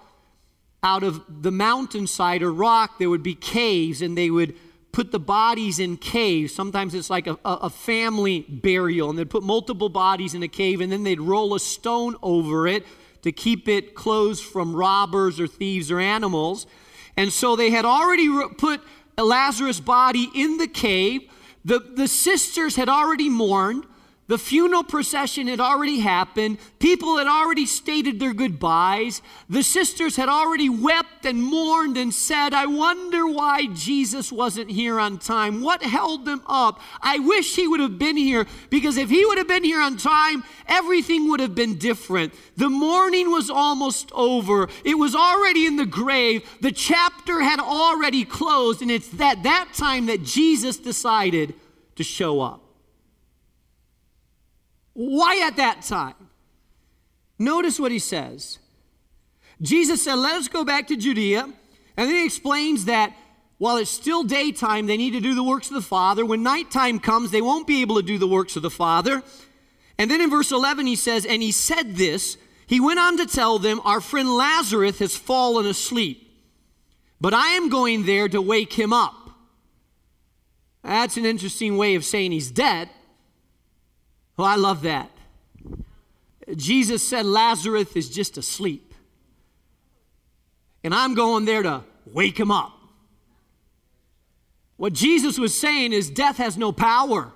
out 0.83 1.03
of 1.03 1.21
the 1.43 1.51
mountainside 1.51 2.41
or 2.41 2.51
rock, 2.51 2.97
there 2.97 3.09
would 3.09 3.23
be 3.23 3.35
caves, 3.35 4.01
and 4.01 4.17
they 4.17 4.29
would 4.29 4.55
put 4.91 5.11
the 5.11 5.19
bodies 5.19 5.79
in 5.79 5.95
caves. 5.95 6.53
Sometimes 6.53 6.93
it's 6.93 7.09
like 7.09 7.27
a, 7.27 7.37
a, 7.45 7.69
family 7.69 8.41
burial, 8.41 9.09
and 9.09 9.17
they'd 9.17 9.29
put 9.29 9.43
multiple 9.43 9.89
bodies 9.89 10.33
in 10.33 10.43
a 10.43 10.47
cave, 10.47 10.81
and 10.81 10.91
then 10.91 11.03
they'd 11.03 11.21
roll 11.21 11.53
a 11.53 11.59
stone 11.59 12.15
over 12.21 12.67
it 12.67 12.85
to 13.21 13.31
keep 13.31 13.69
it 13.69 13.93
closed 13.93 14.43
from 14.43 14.75
robbers 14.75 15.39
or 15.39 15.47
thieves 15.47 15.91
or 15.91 15.99
animals. 15.99 16.65
And 17.15 17.31
so 17.31 17.55
they 17.55 17.69
had 17.69 17.85
already 17.85 18.27
put 18.57 18.81
Lazarus' 19.17 19.79
body 19.79 20.29
in 20.33 20.57
the 20.57 20.67
cave. 20.67 21.30
The, 21.63 21.79
the 21.79 22.07
sisters 22.07 22.75
had 22.75 22.89
already 22.89 23.29
mourned. 23.29 23.85
The 24.31 24.37
funeral 24.37 24.85
procession 24.85 25.47
had 25.47 25.59
already 25.59 25.99
happened. 25.99 26.59
People 26.79 27.17
had 27.17 27.27
already 27.27 27.65
stated 27.65 28.17
their 28.17 28.33
goodbyes. 28.33 29.21
The 29.49 29.61
sisters 29.61 30.15
had 30.15 30.29
already 30.29 30.69
wept 30.69 31.25
and 31.25 31.43
mourned 31.43 31.97
and 31.97 32.13
said, 32.13 32.53
I 32.53 32.65
wonder 32.65 33.27
why 33.27 33.65
Jesus 33.73 34.31
wasn't 34.31 34.71
here 34.71 35.01
on 35.01 35.17
time. 35.17 35.61
What 35.61 35.83
held 35.83 36.23
them 36.23 36.43
up? 36.47 36.79
I 37.01 37.19
wish 37.19 37.57
he 37.57 37.67
would 37.67 37.81
have 37.81 37.99
been 37.99 38.15
here 38.15 38.47
because 38.69 38.95
if 38.95 39.09
he 39.09 39.25
would 39.25 39.37
have 39.37 39.49
been 39.49 39.65
here 39.65 39.81
on 39.81 39.97
time, 39.97 40.45
everything 40.65 41.29
would 41.29 41.41
have 41.41 41.53
been 41.53 41.77
different. 41.77 42.33
The 42.55 42.69
mourning 42.69 43.31
was 43.31 43.49
almost 43.49 44.13
over. 44.13 44.69
It 44.85 44.97
was 44.97 45.13
already 45.13 45.65
in 45.65 45.75
the 45.75 45.85
grave. 45.85 46.49
The 46.61 46.71
chapter 46.71 47.41
had 47.41 47.59
already 47.59 48.23
closed. 48.23 48.81
And 48.81 48.91
it's 48.91 49.13
at 49.19 49.43
that 49.43 49.73
time 49.73 50.05
that 50.05 50.23
Jesus 50.23 50.77
decided 50.77 51.53
to 51.97 52.03
show 52.05 52.39
up. 52.39 52.60
Why 54.93 55.43
at 55.45 55.57
that 55.57 55.81
time? 55.83 56.15
Notice 57.39 57.79
what 57.79 57.91
he 57.91 57.99
says. 57.99 58.59
Jesus 59.61 60.03
said, 60.03 60.15
Let 60.15 60.35
us 60.35 60.47
go 60.47 60.63
back 60.63 60.87
to 60.87 60.95
Judea. 60.95 61.43
And 61.97 62.09
then 62.09 62.15
he 62.15 62.25
explains 62.25 62.85
that 62.85 63.13
while 63.57 63.77
it's 63.77 63.91
still 63.91 64.23
daytime, 64.23 64.87
they 64.87 64.97
need 64.97 65.11
to 65.11 65.19
do 65.19 65.35
the 65.35 65.43
works 65.43 65.67
of 65.67 65.75
the 65.75 65.81
Father. 65.81 66.25
When 66.25 66.41
nighttime 66.41 66.99
comes, 66.99 67.29
they 67.29 67.41
won't 67.41 67.67
be 67.67 67.81
able 67.81 67.97
to 67.97 68.01
do 68.01 68.17
the 68.17 68.27
works 68.27 68.55
of 68.55 68.63
the 68.63 68.71
Father. 68.71 69.21
And 69.99 70.09
then 70.09 70.19
in 70.19 70.31
verse 70.31 70.51
11, 70.51 70.87
he 70.87 70.95
says, 70.95 71.25
And 71.25 71.43
he 71.43 71.51
said 71.51 71.95
this. 71.95 72.37
He 72.65 72.79
went 72.79 72.99
on 72.99 73.17
to 73.17 73.25
tell 73.25 73.59
them, 73.59 73.81
Our 73.83 74.01
friend 74.01 74.33
Lazarus 74.33 74.99
has 74.99 75.15
fallen 75.15 75.65
asleep, 75.65 76.27
but 77.19 77.33
I 77.33 77.49
am 77.49 77.69
going 77.69 78.05
there 78.05 78.27
to 78.29 78.41
wake 78.41 78.73
him 78.73 78.93
up. 78.93 79.29
That's 80.83 81.17
an 81.17 81.25
interesting 81.25 81.77
way 81.77 81.95
of 81.95 82.03
saying 82.03 82.31
he's 82.31 82.49
dead. 82.49 82.89
Oh, 84.41 84.43
I 84.43 84.55
love 84.55 84.81
that. 84.81 85.11
Jesus 86.55 87.07
said 87.07 87.27
Lazarus 87.27 87.95
is 87.95 88.09
just 88.09 88.39
asleep. 88.39 88.95
And 90.83 90.95
I'm 90.95 91.13
going 91.13 91.45
there 91.45 91.61
to 91.61 91.83
wake 92.07 92.39
him 92.39 92.49
up. 92.49 92.75
What 94.77 94.93
Jesus 94.93 95.37
was 95.37 95.53
saying 95.53 95.93
is 95.93 96.09
death 96.09 96.37
has 96.37 96.57
no 96.57 96.71
power. 96.71 97.31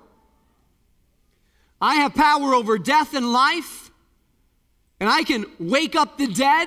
I 1.80 1.94
have 1.94 2.12
power 2.12 2.52
over 2.54 2.76
death 2.76 3.14
and 3.14 3.32
life, 3.32 3.92
and 4.98 5.08
I 5.08 5.22
can 5.22 5.46
wake 5.60 5.94
up 5.94 6.18
the 6.18 6.26
dead. 6.26 6.66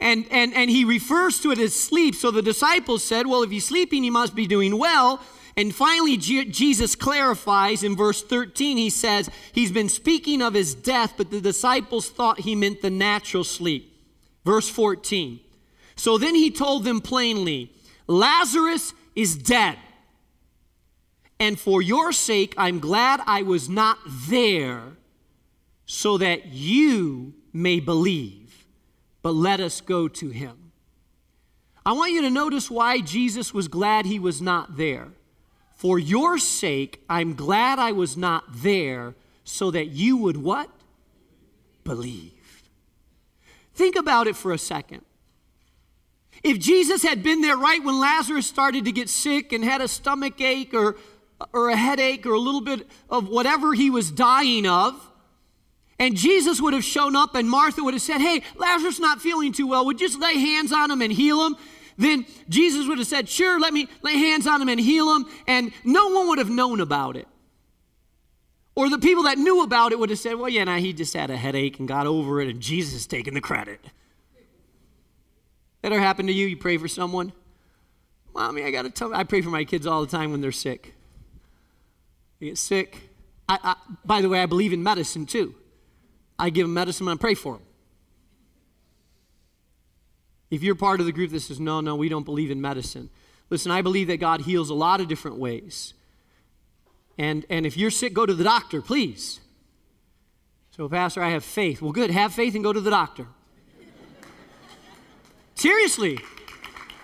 And, 0.00 0.26
and, 0.32 0.52
and 0.54 0.68
he 0.68 0.84
refers 0.84 1.38
to 1.42 1.52
it 1.52 1.60
as 1.60 1.72
sleep. 1.72 2.16
So 2.16 2.32
the 2.32 2.42
disciples 2.42 3.04
said, 3.04 3.28
Well, 3.28 3.44
if 3.44 3.50
he's 3.50 3.68
sleeping, 3.68 4.02
he 4.02 4.10
must 4.10 4.34
be 4.34 4.48
doing 4.48 4.76
well. 4.76 5.20
And 5.58 5.74
finally, 5.74 6.16
Jesus 6.16 6.94
clarifies 6.94 7.82
in 7.82 7.96
verse 7.96 8.22
13. 8.22 8.76
He 8.76 8.90
says, 8.90 9.28
He's 9.50 9.72
been 9.72 9.88
speaking 9.88 10.40
of 10.40 10.54
his 10.54 10.72
death, 10.72 11.14
but 11.16 11.32
the 11.32 11.40
disciples 11.40 12.08
thought 12.08 12.38
he 12.38 12.54
meant 12.54 12.80
the 12.80 12.90
natural 12.90 13.42
sleep. 13.42 13.92
Verse 14.44 14.68
14. 14.68 15.40
So 15.96 16.16
then 16.16 16.36
he 16.36 16.52
told 16.52 16.84
them 16.84 17.00
plainly, 17.00 17.72
Lazarus 18.06 18.94
is 19.16 19.36
dead. 19.36 19.76
And 21.40 21.58
for 21.58 21.82
your 21.82 22.12
sake, 22.12 22.54
I'm 22.56 22.78
glad 22.78 23.20
I 23.26 23.42
was 23.42 23.68
not 23.68 23.98
there 24.28 24.82
so 25.86 26.18
that 26.18 26.46
you 26.46 27.34
may 27.52 27.80
believe. 27.80 28.64
But 29.22 29.34
let 29.34 29.58
us 29.58 29.80
go 29.80 30.06
to 30.06 30.28
him. 30.28 30.70
I 31.84 31.94
want 31.94 32.12
you 32.12 32.22
to 32.22 32.30
notice 32.30 32.70
why 32.70 33.00
Jesus 33.00 33.52
was 33.52 33.66
glad 33.66 34.06
he 34.06 34.20
was 34.20 34.40
not 34.40 34.76
there. 34.76 35.08
For 35.78 35.96
your 35.96 36.38
sake, 36.38 37.04
I'm 37.08 37.34
glad 37.34 37.78
I 37.78 37.92
was 37.92 38.16
not 38.16 38.42
there 38.48 39.14
so 39.44 39.70
that 39.70 39.90
you 39.90 40.16
would 40.16 40.36
what? 40.36 40.68
Believe. 41.84 42.64
Think 43.74 43.94
about 43.94 44.26
it 44.26 44.34
for 44.34 44.50
a 44.50 44.58
second. 44.58 45.02
If 46.42 46.58
Jesus 46.58 47.04
had 47.04 47.22
been 47.22 47.42
there 47.42 47.56
right 47.56 47.82
when 47.82 48.00
Lazarus 48.00 48.48
started 48.48 48.86
to 48.86 48.92
get 48.92 49.08
sick 49.08 49.52
and 49.52 49.62
had 49.62 49.80
a 49.80 49.86
stomach 49.86 50.40
ache 50.40 50.74
or, 50.74 50.96
or 51.52 51.68
a 51.68 51.76
headache 51.76 52.26
or 52.26 52.32
a 52.32 52.40
little 52.40 52.60
bit 52.60 52.84
of 53.08 53.28
whatever 53.28 53.72
he 53.72 53.88
was 53.88 54.10
dying 54.10 54.66
of, 54.66 55.00
and 56.00 56.16
Jesus 56.16 56.60
would 56.60 56.74
have 56.74 56.82
shown 56.82 57.14
up 57.14 57.36
and 57.36 57.48
Martha 57.48 57.84
would 57.84 57.94
have 57.94 58.02
said, 58.02 58.20
Hey, 58.20 58.42
Lazarus 58.56 58.98
not 58.98 59.22
feeling 59.22 59.52
too 59.52 59.68
well. 59.68 59.86
Would 59.86 60.00
you 60.00 60.08
just 60.08 60.20
lay 60.20 60.38
hands 60.38 60.72
on 60.72 60.90
him 60.90 61.02
and 61.02 61.12
heal 61.12 61.46
him? 61.46 61.56
Then 61.98 62.24
Jesus 62.48 62.86
would 62.86 62.98
have 62.98 63.06
said, 63.06 63.28
Sure, 63.28 63.60
let 63.60 63.72
me 63.72 63.88
lay 64.02 64.14
hands 64.14 64.46
on 64.46 64.62
him 64.62 64.68
and 64.68 64.80
heal 64.80 65.14
him, 65.14 65.26
and 65.46 65.72
no 65.84 66.08
one 66.08 66.28
would 66.28 66.38
have 66.38 66.48
known 66.48 66.80
about 66.80 67.16
it. 67.16 67.26
Or 68.76 68.88
the 68.88 68.98
people 68.98 69.24
that 69.24 69.36
knew 69.36 69.64
about 69.64 69.90
it 69.90 69.98
would 69.98 70.10
have 70.10 70.18
said, 70.20 70.36
Well, 70.36 70.48
yeah, 70.48 70.64
now 70.64 70.76
he 70.78 70.92
just 70.92 71.12
had 71.12 71.28
a 71.28 71.36
headache 71.36 71.80
and 71.80 71.88
got 71.88 72.06
over 72.06 72.40
it, 72.40 72.48
and 72.48 72.60
Jesus 72.60 72.94
is 72.94 73.06
taking 73.06 73.34
the 73.34 73.40
credit. 73.40 73.80
That 75.82 75.92
ever 75.92 76.00
happened 76.00 76.28
to 76.28 76.32
you? 76.32 76.46
You 76.46 76.56
pray 76.56 76.76
for 76.76 76.88
someone? 76.88 77.32
Mommy, 78.34 78.62
I 78.62 78.70
got 78.70 78.82
to 78.82 78.90
tell 78.90 79.12
I 79.12 79.24
pray 79.24 79.40
for 79.40 79.50
my 79.50 79.64
kids 79.64 79.86
all 79.86 80.00
the 80.00 80.10
time 80.10 80.30
when 80.30 80.40
they're 80.40 80.52
sick. 80.52 80.94
They 82.38 82.46
get 82.46 82.58
sick. 82.58 83.10
I, 83.48 83.58
I, 83.62 83.76
by 84.04 84.20
the 84.20 84.28
way, 84.28 84.40
I 84.40 84.46
believe 84.46 84.72
in 84.72 84.82
medicine 84.82 85.26
too. 85.26 85.54
I 86.38 86.50
give 86.50 86.64
them 86.64 86.74
medicine 86.74 87.08
and 87.08 87.18
I 87.18 87.20
pray 87.20 87.34
for 87.34 87.54
them. 87.54 87.62
If 90.50 90.62
you're 90.62 90.74
part 90.74 91.00
of 91.00 91.06
the 91.06 91.12
group 91.12 91.30
that 91.32 91.40
says, 91.40 91.60
no, 91.60 91.80
no, 91.80 91.94
we 91.96 92.08
don't 92.08 92.24
believe 92.24 92.50
in 92.50 92.60
medicine, 92.60 93.10
listen, 93.50 93.70
I 93.70 93.82
believe 93.82 94.06
that 94.08 94.16
God 94.16 94.42
heals 94.42 94.70
a 94.70 94.74
lot 94.74 95.00
of 95.00 95.08
different 95.08 95.38
ways. 95.38 95.94
And, 97.18 97.44
and 97.50 97.66
if 97.66 97.76
you're 97.76 97.90
sick, 97.90 98.14
go 98.14 98.24
to 98.24 98.34
the 98.34 98.44
doctor, 98.44 98.80
please. 98.80 99.40
So, 100.70 100.88
Pastor, 100.88 101.22
I 101.22 101.30
have 101.30 101.44
faith. 101.44 101.82
Well, 101.82 101.92
good, 101.92 102.10
have 102.10 102.32
faith 102.32 102.54
and 102.54 102.62
go 102.62 102.72
to 102.72 102.80
the 102.80 102.90
doctor. 102.90 103.26
Seriously. 105.54 106.18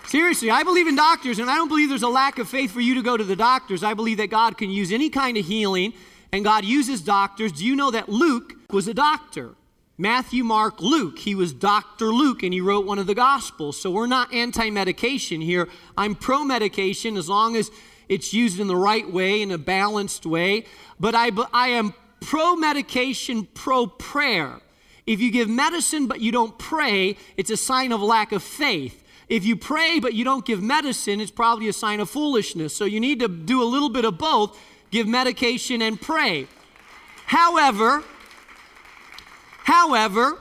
Seriously, 0.06 0.50
I 0.50 0.62
believe 0.62 0.86
in 0.86 0.94
doctors, 0.94 1.38
and 1.38 1.50
I 1.50 1.56
don't 1.56 1.68
believe 1.68 1.88
there's 1.88 2.02
a 2.02 2.08
lack 2.08 2.38
of 2.38 2.48
faith 2.48 2.70
for 2.70 2.80
you 2.80 2.94
to 2.94 3.02
go 3.02 3.16
to 3.16 3.24
the 3.24 3.34
doctors. 3.34 3.82
I 3.82 3.94
believe 3.94 4.18
that 4.18 4.28
God 4.28 4.56
can 4.56 4.70
use 4.70 4.92
any 4.92 5.10
kind 5.10 5.36
of 5.36 5.44
healing, 5.44 5.92
and 6.30 6.44
God 6.44 6.64
uses 6.64 7.00
doctors. 7.00 7.52
Do 7.52 7.64
you 7.64 7.74
know 7.74 7.90
that 7.90 8.08
Luke 8.08 8.52
was 8.70 8.86
a 8.86 8.94
doctor? 8.94 9.54
Matthew, 9.96 10.42
Mark, 10.42 10.80
Luke. 10.80 11.20
He 11.20 11.34
was 11.34 11.52
Dr. 11.52 12.06
Luke 12.06 12.42
and 12.42 12.52
he 12.52 12.60
wrote 12.60 12.84
one 12.84 12.98
of 12.98 13.06
the 13.06 13.14
Gospels. 13.14 13.80
So 13.80 13.90
we're 13.90 14.06
not 14.06 14.32
anti 14.32 14.70
medication 14.70 15.40
here. 15.40 15.68
I'm 15.96 16.14
pro 16.14 16.44
medication 16.44 17.16
as 17.16 17.28
long 17.28 17.54
as 17.56 17.70
it's 18.08 18.34
used 18.34 18.58
in 18.58 18.66
the 18.66 18.76
right 18.76 19.10
way, 19.10 19.40
in 19.40 19.50
a 19.50 19.58
balanced 19.58 20.26
way. 20.26 20.64
But 20.98 21.14
I, 21.14 21.30
I 21.52 21.68
am 21.68 21.94
pro 22.20 22.56
medication, 22.56 23.46
pro 23.54 23.86
prayer. 23.86 24.60
If 25.06 25.20
you 25.20 25.30
give 25.30 25.48
medicine 25.48 26.06
but 26.06 26.20
you 26.20 26.32
don't 26.32 26.58
pray, 26.58 27.16
it's 27.36 27.50
a 27.50 27.56
sign 27.56 27.92
of 27.92 28.02
lack 28.02 28.32
of 28.32 28.42
faith. 28.42 29.04
If 29.28 29.44
you 29.44 29.56
pray 29.56 30.00
but 30.00 30.14
you 30.14 30.24
don't 30.24 30.44
give 30.44 30.62
medicine, 30.62 31.20
it's 31.20 31.30
probably 31.30 31.68
a 31.68 31.72
sign 31.72 32.00
of 32.00 32.10
foolishness. 32.10 32.74
So 32.74 32.84
you 32.84 32.98
need 32.98 33.20
to 33.20 33.28
do 33.28 33.62
a 33.62 33.64
little 33.64 33.90
bit 33.90 34.04
of 34.04 34.18
both 34.18 34.58
give 34.90 35.08
medication 35.08 35.82
and 35.82 36.00
pray. 36.00 36.46
However, 37.26 38.04
However, 39.64 40.38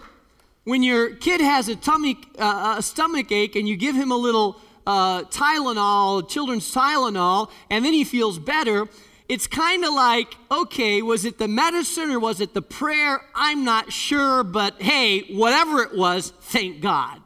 when 0.66 0.84
your 0.84 1.16
kid 1.16 1.40
has 1.40 1.70
a, 1.70 1.78
tummy, 1.78 2.18
uh, 2.38 2.76
a 2.78 2.82
stomach 2.82 3.32
ache 3.32 3.56
and 3.56 3.70
you 3.70 3.78
give 3.78 3.96
him 3.96 4.12
a 4.12 4.18
little 4.18 4.60
uh, 4.86 5.24
Tylenol, 5.24 6.28
children's 6.28 6.70
Tylenol, 6.74 7.50
and 7.70 7.86
then 7.86 7.94
he 7.94 8.04
feels 8.04 8.38
better, 8.38 8.86
it's 9.30 9.48
kind 9.48 9.86
of 9.86 9.94
like, 9.94 10.36
okay, 10.52 11.02
was 11.02 11.24
it 11.24 11.38
the 11.38 11.48
medicine 11.48 12.12
or 12.12 12.20
was 12.20 12.42
it 12.42 12.54
the 12.54 12.62
prayer? 12.62 13.22
I'm 13.34 13.64
not 13.64 13.94
sure, 13.94 14.44
but 14.44 14.82
hey, 14.82 15.22
whatever 15.34 15.82
it 15.82 15.96
was, 15.96 16.34
thank 16.42 16.82
God. 16.82 17.22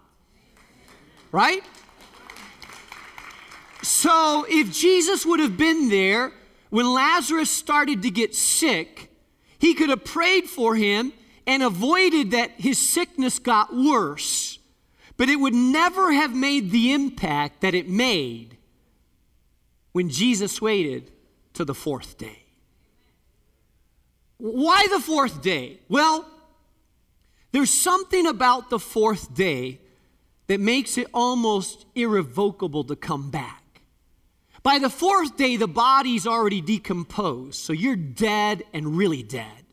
Right? 1.32 1.64
So 3.82 4.46
if 4.48 4.72
Jesus 4.72 5.26
would 5.26 5.40
have 5.40 5.58
been 5.58 5.90
there 5.90 6.32
when 6.70 6.94
Lazarus 6.94 7.50
started 7.50 8.04
to 8.04 8.12
get 8.12 8.36
sick, 8.36 9.10
he 9.58 9.74
could 9.74 9.90
have 9.90 10.06
prayed 10.06 10.46
for 10.46 10.76
him 10.76 11.12
and 11.48 11.64
avoided 11.64 12.32
that 12.32 12.52
his 12.58 12.78
sickness 12.78 13.40
got 13.40 13.74
worse. 13.74 14.60
But 15.16 15.30
it 15.30 15.38
would 15.38 15.56
never 15.56 16.12
have 16.12 16.36
made 16.36 16.70
the 16.70 16.94
impact 16.94 17.62
that 17.62 17.74
it 17.74 17.90
made 17.90 18.58
when 19.94 20.10
Jesus 20.10 20.62
waited 20.62 21.12
to 21.54 21.66
the 21.66 21.74
fourth 21.74 22.20
day. 22.20 22.44
Why 24.38 24.86
the 24.92 25.00
fourth 25.00 25.42
day? 25.42 25.80
Well, 25.90 26.28
There's 27.52 27.74
something 27.74 28.28
about 28.28 28.70
the 28.70 28.80
fourth 28.80 29.34
day 29.34 29.80
that 30.48 30.60
makes 30.60 30.98
it 30.98 31.08
almost 31.14 31.86
irrevocable 31.96 32.84
to 32.86 32.96
come 32.96 33.32
back. 33.32 33.82
By 34.64 34.80
the 34.80 34.90
fourth 34.90 35.38
day, 35.38 35.56
the 35.56 35.68
body's 35.68 36.28
already 36.28 36.62
decomposed, 36.62 37.56
so 37.56 37.74
you're 37.74 37.96
dead 37.96 38.64
and 38.74 38.98
really 38.98 39.24
dead. 39.24 39.64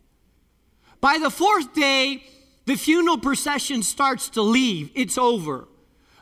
By 1.05 1.19
the 1.19 1.29
fourth 1.29 1.75
day, 1.75 2.25
the 2.65 2.77
funeral 2.77 3.19
procession 3.19 3.83
starts 3.83 4.31
to 4.31 4.41
leave, 4.41 4.91
it's 4.95 5.19
over. 5.19 5.69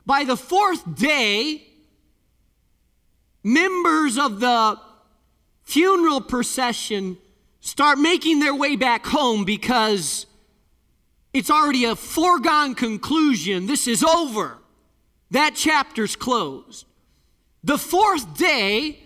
By 0.05 0.25
the 0.25 0.37
fourth 0.37 0.97
day, 0.97 1.63
members 3.45 4.19
of 4.19 4.41
the 4.41 4.81
funeral 5.63 6.21
procession 6.21 7.17
start 7.61 8.01
making 8.01 8.41
their 8.41 8.57
way 8.57 8.75
back 8.75 9.07
home 9.07 9.45
because 9.45 10.27
it's 11.33 11.49
already 11.49 11.85
a 11.85 11.95
foregone 11.95 12.75
conclusion. 12.75 13.67
This 13.67 13.87
is 13.87 14.03
over. 14.03 14.59
That 15.31 15.55
chapter's 15.55 16.17
closed. 16.17 16.87
The 17.63 17.79
fourth 17.79 18.37
day 18.37 18.99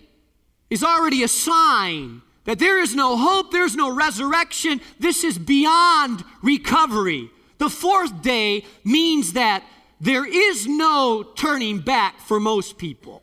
is 0.71 0.83
already 0.83 1.21
a 1.21 1.27
sign 1.27 2.23
that 2.47 2.59
there 2.59 2.81
is 2.81 2.95
no 2.95 3.17
hope, 3.17 3.51
there's 3.51 3.75
no 3.75 3.93
resurrection. 3.93 4.79
This 4.99 5.25
is 5.25 5.37
beyond 5.37 6.23
recovery. 6.41 7.29
The 7.57 7.69
fourth 7.69 8.21
day 8.21 8.63
means 8.85 9.33
that 9.33 9.65
there 9.99 10.25
is 10.25 10.65
no 10.65 11.23
turning 11.23 11.79
back 11.79 12.21
for 12.21 12.39
most 12.39 12.77
people. 12.77 13.21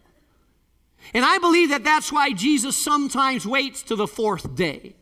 And 1.14 1.24
I 1.24 1.38
believe 1.38 1.70
that 1.70 1.84
that's 1.84 2.12
why 2.12 2.32
Jesus 2.32 2.76
sometimes 2.76 3.46
waits 3.46 3.82
to 3.84 3.96
the 3.96 4.06
fourth 4.06 4.54
day. 4.54 4.94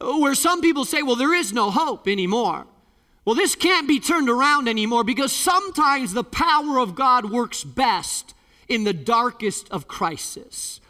Where 0.00 0.36
some 0.36 0.60
people 0.60 0.84
say, 0.84 1.02
well, 1.02 1.16
there 1.16 1.34
is 1.34 1.52
no 1.52 1.72
hope 1.72 2.06
anymore. 2.06 2.68
Well, 3.24 3.34
this 3.34 3.56
can't 3.56 3.88
be 3.88 3.98
turned 3.98 4.28
around 4.28 4.68
anymore 4.68 5.02
because 5.02 5.32
sometimes 5.32 6.12
the 6.12 6.24
power 6.24 6.78
of 6.78 6.94
God 6.94 7.32
works 7.32 7.64
best 7.64 8.34
in 8.68 8.84
the 8.84 8.92
darkest 8.92 9.68
of 9.72 9.88
crisis. 9.88 10.80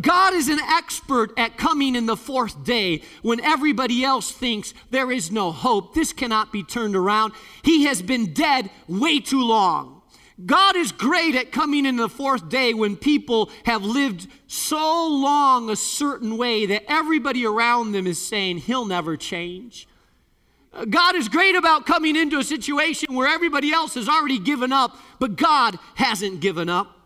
God 0.00 0.34
is 0.34 0.48
an 0.48 0.58
expert 0.58 1.32
at 1.38 1.56
coming 1.56 1.94
in 1.94 2.06
the 2.06 2.16
fourth 2.16 2.64
day 2.64 3.02
when 3.22 3.40
everybody 3.40 4.02
else 4.02 4.32
thinks 4.32 4.74
there 4.90 5.12
is 5.12 5.30
no 5.30 5.52
hope. 5.52 5.94
This 5.94 6.12
cannot 6.12 6.52
be 6.52 6.64
turned 6.64 6.96
around. 6.96 7.32
He 7.62 7.84
has 7.84 8.02
been 8.02 8.34
dead 8.34 8.70
way 8.88 9.20
too 9.20 9.42
long. 9.42 10.02
God 10.44 10.76
is 10.76 10.92
great 10.92 11.34
at 11.34 11.52
coming 11.52 11.86
in 11.86 11.96
the 11.96 12.08
fourth 12.08 12.48
day 12.48 12.74
when 12.74 12.96
people 12.96 13.50
have 13.64 13.84
lived 13.84 14.28
so 14.46 15.06
long 15.06 15.70
a 15.70 15.76
certain 15.76 16.36
way 16.36 16.66
that 16.66 16.84
everybody 16.88 17.44
around 17.44 17.92
them 17.92 18.06
is 18.06 18.24
saying, 18.24 18.58
He'll 18.58 18.84
never 18.84 19.16
change. 19.16 19.88
God 20.90 21.16
is 21.16 21.28
great 21.28 21.56
about 21.56 21.86
coming 21.86 22.14
into 22.14 22.38
a 22.38 22.44
situation 22.44 23.14
where 23.14 23.26
everybody 23.26 23.72
else 23.72 23.94
has 23.94 24.08
already 24.08 24.38
given 24.38 24.72
up, 24.72 24.96
but 25.18 25.36
God 25.36 25.78
hasn't 25.96 26.40
given 26.40 26.68
up. 26.68 26.96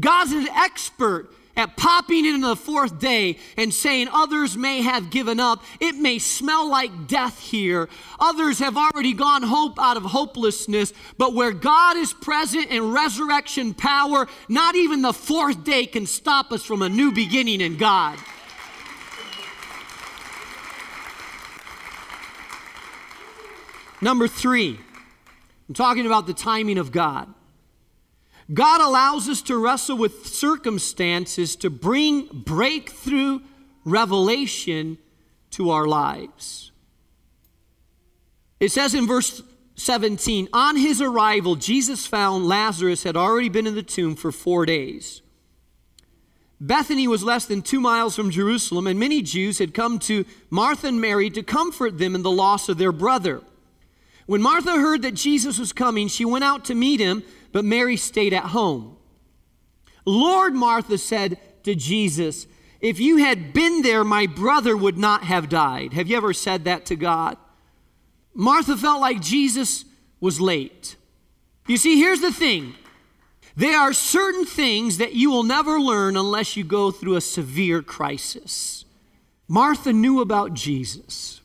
God's 0.00 0.32
an 0.32 0.48
expert 0.48 1.32
at 1.56 1.76
popping 1.76 2.24
in 2.24 2.40
the 2.40 2.56
fourth 2.56 2.98
day 2.98 3.38
and 3.56 3.72
saying 3.72 4.08
others 4.12 4.56
may 4.56 4.82
have 4.82 5.10
given 5.10 5.38
up. 5.38 5.62
It 5.80 5.96
may 5.96 6.18
smell 6.18 6.68
like 6.68 7.06
death 7.06 7.38
here. 7.38 7.88
Others 8.18 8.58
have 8.60 8.76
already 8.76 9.12
gone 9.12 9.42
hope 9.42 9.78
out 9.78 9.96
of 9.96 10.04
hopelessness. 10.04 10.92
But 11.18 11.34
where 11.34 11.52
God 11.52 11.96
is 11.96 12.12
present 12.12 12.68
in 12.68 12.92
resurrection 12.92 13.74
power, 13.74 14.26
not 14.48 14.74
even 14.74 15.02
the 15.02 15.12
fourth 15.12 15.64
day 15.64 15.86
can 15.86 16.06
stop 16.06 16.52
us 16.52 16.64
from 16.64 16.82
a 16.82 16.88
new 16.88 17.12
beginning 17.12 17.60
in 17.60 17.76
God. 17.76 18.18
Number 24.00 24.26
three, 24.26 24.80
I'm 25.68 25.74
talking 25.74 26.06
about 26.06 26.26
the 26.26 26.34
timing 26.34 26.76
of 26.78 26.90
God. 26.90 27.32
God 28.52 28.80
allows 28.80 29.28
us 29.28 29.40
to 29.42 29.56
wrestle 29.56 29.96
with 29.96 30.26
circumstances 30.26 31.56
to 31.56 31.70
bring 31.70 32.26
breakthrough 32.32 33.40
revelation 33.84 34.98
to 35.50 35.70
our 35.70 35.86
lives. 35.86 36.72
It 38.60 38.70
says 38.70 38.94
in 38.94 39.06
verse 39.06 39.42
17 39.76 40.48
On 40.52 40.76
his 40.76 41.00
arrival, 41.00 41.56
Jesus 41.56 42.06
found 42.06 42.46
Lazarus 42.46 43.02
had 43.02 43.16
already 43.16 43.48
been 43.48 43.66
in 43.66 43.74
the 43.74 43.82
tomb 43.82 44.14
for 44.14 44.32
four 44.32 44.66
days. 44.66 45.22
Bethany 46.60 47.08
was 47.08 47.24
less 47.24 47.46
than 47.46 47.60
two 47.60 47.80
miles 47.80 48.14
from 48.14 48.30
Jerusalem, 48.30 48.86
and 48.86 48.98
many 48.98 49.20
Jews 49.20 49.58
had 49.58 49.74
come 49.74 49.98
to 50.00 50.24
Martha 50.48 50.86
and 50.86 51.00
Mary 51.00 51.28
to 51.30 51.42
comfort 51.42 51.98
them 51.98 52.14
in 52.14 52.22
the 52.22 52.30
loss 52.30 52.68
of 52.68 52.78
their 52.78 52.92
brother. 52.92 53.42
When 54.26 54.40
Martha 54.40 54.72
heard 54.72 55.02
that 55.02 55.14
Jesus 55.14 55.58
was 55.58 55.72
coming, 55.72 56.06
she 56.06 56.24
went 56.24 56.44
out 56.44 56.64
to 56.66 56.76
meet 56.76 57.00
him 57.00 57.24
but 57.52 57.64
Mary 57.64 57.96
stayed 57.96 58.32
at 58.32 58.46
home. 58.46 58.96
Lord, 60.04 60.54
Martha 60.54 60.98
said 60.98 61.38
to 61.64 61.74
Jesus, 61.74 62.46
If 62.80 62.98
you 62.98 63.18
had 63.18 63.52
been 63.52 63.82
there, 63.82 64.02
my 64.02 64.26
brother 64.26 64.76
would 64.76 64.98
not 64.98 65.24
have 65.24 65.48
died. 65.48 65.92
Have 65.92 66.08
you 66.08 66.16
ever 66.16 66.32
said 66.32 66.64
that 66.64 66.86
to 66.86 66.96
God? 66.96 67.36
Martha 68.34 68.76
felt 68.76 69.00
like 69.00 69.20
Jesus 69.20 69.84
was 70.20 70.40
late. 70.40 70.96
You 71.66 71.76
see, 71.76 71.98
here's 71.98 72.20
the 72.20 72.32
thing 72.32 72.74
there 73.54 73.78
are 73.78 73.92
certain 73.92 74.46
things 74.46 74.98
that 74.98 75.14
you 75.14 75.30
will 75.30 75.42
never 75.42 75.78
learn 75.78 76.16
unless 76.16 76.56
you 76.56 76.64
go 76.64 76.90
through 76.90 77.16
a 77.16 77.20
severe 77.20 77.82
crisis. 77.82 78.84
Martha 79.46 79.92
knew 79.92 80.20
about 80.20 80.54
Jesus, 80.54 81.42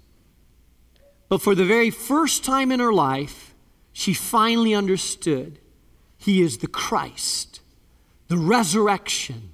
but 1.27 1.41
for 1.41 1.53
the 1.53 1.65
very 1.65 1.89
first 1.89 2.45
time 2.45 2.71
in 2.71 2.79
her 2.79 2.93
life, 2.93 3.53
she 3.91 4.13
finally 4.13 4.73
understood 4.73 5.59
he 6.17 6.41
is 6.41 6.57
the 6.57 6.67
Christ, 6.67 7.61
the 8.27 8.37
resurrection, 8.37 9.51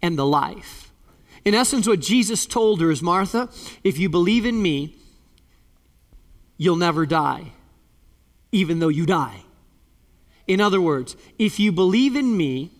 and 0.00 0.18
the 0.18 0.26
life. 0.26 0.92
In 1.44 1.54
essence, 1.54 1.86
what 1.86 2.00
Jesus 2.00 2.46
told 2.46 2.80
her 2.80 2.90
is 2.90 3.02
Martha, 3.02 3.48
if 3.84 3.98
you 3.98 4.08
believe 4.08 4.44
in 4.44 4.60
me, 4.60 4.96
you'll 6.56 6.76
never 6.76 7.06
die, 7.06 7.52
even 8.50 8.78
though 8.78 8.88
you 8.88 9.06
die. 9.06 9.42
In 10.46 10.60
other 10.60 10.80
words, 10.80 11.16
if 11.38 11.58
you 11.58 11.72
believe 11.72 12.16
in 12.16 12.36
me, 12.36 12.70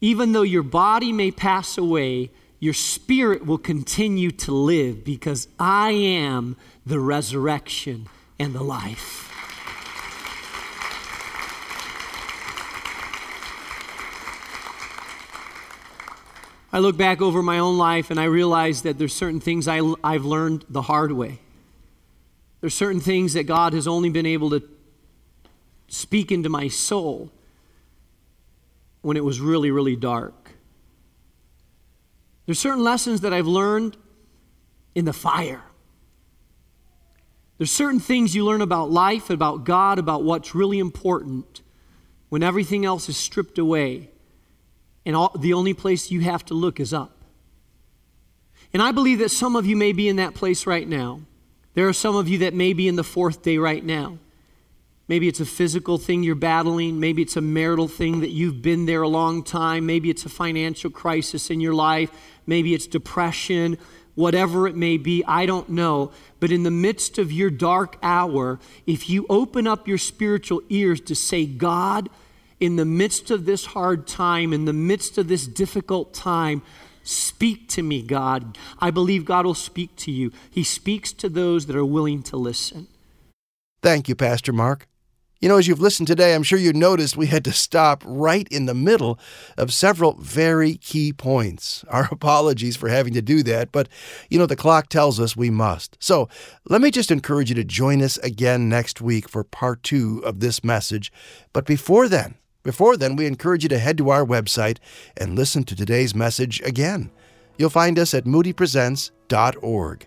even 0.00 0.32
though 0.32 0.42
your 0.42 0.62
body 0.62 1.12
may 1.12 1.30
pass 1.30 1.78
away, 1.78 2.30
your 2.60 2.74
spirit 2.74 3.46
will 3.46 3.58
continue 3.58 4.30
to 4.32 4.52
live 4.52 5.04
because 5.04 5.48
I 5.58 5.90
am 5.90 6.56
the 6.84 7.00
resurrection 7.00 8.08
and 8.38 8.54
the 8.54 8.62
life. 8.62 9.27
I 16.72 16.80
look 16.80 16.96
back 16.96 17.22
over 17.22 17.42
my 17.42 17.58
own 17.58 17.78
life 17.78 18.10
and 18.10 18.20
I 18.20 18.24
realize 18.24 18.82
that 18.82 18.98
there's 18.98 19.14
certain 19.14 19.40
things 19.40 19.66
I, 19.66 19.80
I've 20.04 20.24
learned 20.24 20.66
the 20.68 20.82
hard 20.82 21.12
way. 21.12 21.38
There's 22.60 22.74
certain 22.74 23.00
things 23.00 23.32
that 23.32 23.44
God 23.44 23.72
has 23.72 23.86
only 23.88 24.10
been 24.10 24.26
able 24.26 24.50
to 24.50 24.62
speak 25.88 26.30
into 26.30 26.48
my 26.48 26.68
soul 26.68 27.32
when 29.00 29.16
it 29.16 29.24
was 29.24 29.40
really, 29.40 29.70
really 29.70 29.96
dark. 29.96 30.50
There's 32.44 32.58
certain 32.58 32.82
lessons 32.82 33.22
that 33.22 33.32
I've 33.32 33.46
learned 33.46 33.96
in 34.94 35.06
the 35.06 35.12
fire. 35.12 35.62
There's 37.56 37.72
certain 37.72 38.00
things 38.00 38.34
you 38.34 38.44
learn 38.44 38.60
about 38.60 38.90
life, 38.90 39.30
about 39.30 39.64
God, 39.64 39.98
about 39.98 40.22
what's 40.22 40.54
really 40.54 40.78
important 40.78 41.62
when 42.28 42.42
everything 42.42 42.84
else 42.84 43.08
is 43.08 43.16
stripped 43.16 43.58
away 43.58 44.10
and 45.04 45.16
all, 45.16 45.32
the 45.38 45.52
only 45.52 45.74
place 45.74 46.10
you 46.10 46.20
have 46.20 46.44
to 46.46 46.54
look 46.54 46.80
is 46.80 46.92
up. 46.92 47.12
And 48.72 48.82
I 48.82 48.92
believe 48.92 49.20
that 49.20 49.30
some 49.30 49.56
of 49.56 49.66
you 49.66 49.76
may 49.76 49.92
be 49.92 50.08
in 50.08 50.16
that 50.16 50.34
place 50.34 50.66
right 50.66 50.86
now. 50.86 51.20
There 51.74 51.88
are 51.88 51.92
some 51.94 52.16
of 52.16 52.28
you 52.28 52.38
that 52.38 52.54
may 52.54 52.72
be 52.72 52.88
in 52.88 52.96
the 52.96 53.04
fourth 53.04 53.42
day 53.42 53.58
right 53.58 53.84
now. 53.84 54.18
Maybe 55.06 55.26
it's 55.26 55.40
a 55.40 55.46
physical 55.46 55.96
thing 55.96 56.22
you're 56.22 56.34
battling. 56.34 57.00
Maybe 57.00 57.22
it's 57.22 57.36
a 57.36 57.40
marital 57.40 57.88
thing 57.88 58.20
that 58.20 58.28
you've 58.28 58.60
been 58.60 58.84
there 58.84 59.00
a 59.00 59.08
long 59.08 59.42
time. 59.42 59.86
Maybe 59.86 60.10
it's 60.10 60.26
a 60.26 60.28
financial 60.28 60.90
crisis 60.90 61.48
in 61.48 61.60
your 61.60 61.72
life. 61.72 62.10
Maybe 62.46 62.74
it's 62.74 62.86
depression. 62.86 63.78
Whatever 64.16 64.68
it 64.68 64.76
may 64.76 64.98
be, 64.98 65.24
I 65.26 65.46
don't 65.46 65.70
know. 65.70 66.12
But 66.40 66.52
in 66.52 66.62
the 66.62 66.70
midst 66.70 67.16
of 67.16 67.32
your 67.32 67.48
dark 67.48 67.96
hour, 68.02 68.58
if 68.86 69.08
you 69.08 69.24
open 69.30 69.66
up 69.66 69.88
your 69.88 69.96
spiritual 69.96 70.60
ears 70.68 71.00
to 71.02 71.14
say, 71.14 71.46
God, 71.46 72.10
in 72.60 72.76
the 72.76 72.84
midst 72.84 73.30
of 73.30 73.44
this 73.44 73.66
hard 73.66 74.06
time, 74.06 74.52
in 74.52 74.64
the 74.64 74.72
midst 74.72 75.18
of 75.18 75.28
this 75.28 75.46
difficult 75.46 76.12
time, 76.12 76.62
speak 77.02 77.68
to 77.70 77.82
me, 77.82 78.02
God. 78.02 78.58
I 78.80 78.90
believe 78.90 79.24
God 79.24 79.46
will 79.46 79.54
speak 79.54 79.96
to 79.96 80.10
you. 80.10 80.32
He 80.50 80.64
speaks 80.64 81.12
to 81.14 81.28
those 81.28 81.66
that 81.66 81.76
are 81.76 81.84
willing 81.84 82.22
to 82.24 82.36
listen. 82.36 82.88
Thank 83.82 84.08
you, 84.08 84.14
Pastor 84.14 84.52
Mark. 84.52 84.88
You 85.40 85.48
know, 85.48 85.56
as 85.56 85.68
you've 85.68 85.80
listened 85.80 86.08
today, 86.08 86.34
I'm 86.34 86.42
sure 86.42 86.58
you 86.58 86.72
noticed 86.72 87.16
we 87.16 87.28
had 87.28 87.44
to 87.44 87.52
stop 87.52 88.02
right 88.04 88.48
in 88.50 88.66
the 88.66 88.74
middle 88.74 89.20
of 89.56 89.72
several 89.72 90.14
very 90.14 90.74
key 90.74 91.12
points. 91.12 91.84
Our 91.88 92.08
apologies 92.10 92.76
for 92.76 92.88
having 92.88 93.14
to 93.14 93.22
do 93.22 93.44
that, 93.44 93.70
but 93.70 93.88
you 94.28 94.38
know, 94.38 94.46
the 94.46 94.56
clock 94.56 94.88
tells 94.88 95.20
us 95.20 95.36
we 95.36 95.48
must. 95.48 95.96
So 96.00 96.28
let 96.68 96.80
me 96.80 96.90
just 96.90 97.12
encourage 97.12 97.50
you 97.50 97.54
to 97.54 97.62
join 97.62 98.02
us 98.02 98.18
again 98.18 98.68
next 98.68 99.00
week 99.00 99.28
for 99.28 99.44
part 99.44 99.84
two 99.84 100.20
of 100.24 100.40
this 100.40 100.64
message. 100.64 101.12
But 101.52 101.66
before 101.66 102.08
then, 102.08 102.34
before 102.62 102.96
then, 102.96 103.16
we 103.16 103.26
encourage 103.26 103.62
you 103.62 103.68
to 103.70 103.78
head 103.78 103.98
to 103.98 104.10
our 104.10 104.24
website 104.24 104.78
and 105.16 105.36
listen 105.36 105.64
to 105.64 105.76
today's 105.76 106.14
message 106.14 106.60
again. 106.62 107.10
You'll 107.56 107.70
find 107.70 107.98
us 107.98 108.14
at 108.14 108.24
moodypresents.org. 108.24 110.06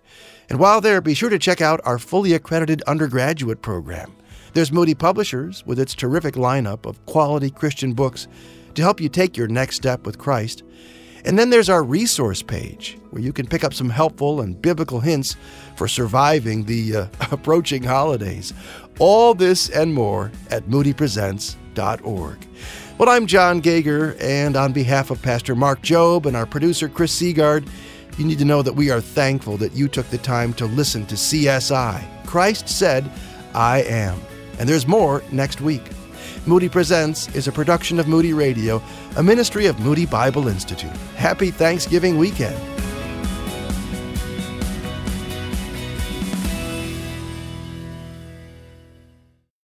And 0.50 0.60
while 0.60 0.82
there, 0.82 1.02
be 1.02 1.14
sure 1.14 1.30
to 1.30 1.40
check 1.40 1.62
out 1.62 1.82
our 1.86 1.98
fully 1.98 2.34
accredited 2.34 2.82
undergraduate 2.84 3.62
program. 3.62 4.16
There's 4.54 4.72
Moody 4.72 4.96
Publishers 4.96 5.66
with 5.66 5.80
its 5.80 5.96
terrific 5.96 6.36
lineup 6.36 6.86
of 6.86 7.06
quality 7.06 7.50
Christian 7.50 7.94
books 7.94 8.28
to 8.76 8.82
help 8.82 9.00
you 9.00 9.08
take 9.08 9.38
your 9.38 9.48
next 9.48 9.78
step 9.78 10.06
with 10.06 10.18
Christ. 10.18 10.64
And 11.24 11.40
then 11.40 11.52
there's 11.52 11.70
our 11.70 11.84
resource 11.84 12.42
page 12.42 12.98
where 13.12 13.22
you 13.22 13.32
can 13.32 13.48
pick 13.48 13.64
up 13.64 13.74
some 13.74 13.90
helpful 13.90 14.42
and 14.42 14.62
biblical 14.62 15.00
hints 15.00 15.38
for 15.76 15.88
surviving 15.88 16.66
the 16.66 16.96
uh, 16.96 17.08
approaching 17.32 17.84
holidays. 17.84 18.54
All 19.00 19.34
this 19.34 19.70
and 19.70 19.94
more 19.94 20.32
at 20.50 20.64
moodypresents.org. 20.66 21.61
Well, 22.97 23.10
I'm 23.10 23.25
John 23.25 23.62
Gager, 23.62 24.15
and 24.19 24.55
on 24.55 24.73
behalf 24.73 25.10
of 25.10 25.21
Pastor 25.21 25.55
Mark 25.55 25.81
Jobe 25.81 26.25
and 26.25 26.36
our 26.36 26.45
producer 26.45 26.88
Chris 26.88 27.12
Seagard, 27.12 27.67
you 28.17 28.25
need 28.25 28.39
to 28.39 28.45
know 28.45 28.62
that 28.62 28.73
we 28.73 28.91
are 28.91 29.01
thankful 29.01 29.57
that 29.57 29.73
you 29.73 29.88
took 29.88 30.07
the 30.10 30.17
time 30.17 30.53
to 30.53 30.65
listen 30.65 31.05
to 31.07 31.15
CSI. 31.15 32.03
Christ 32.25 32.69
said, 32.69 33.10
I 33.53 33.84
am. 33.84 34.19
And 34.60 34.69
there's 34.69 34.88
more 34.88 35.23
next 35.31 35.62
week. 35.62 35.84
Moody 36.45 36.69
Presents 36.69 37.34
is 37.36 37.47
a 37.47 37.51
production 37.51 37.99
of 37.99 38.07
Moody 38.07 38.34
Radio, 38.34 38.81
a 39.17 39.23
ministry 39.23 39.65
of 39.65 39.79
Moody 39.79 40.05
Bible 40.05 40.47
Institute. 40.47 40.95
Happy 41.15 41.51
Thanksgiving 41.51 42.17
weekend. 42.17 42.81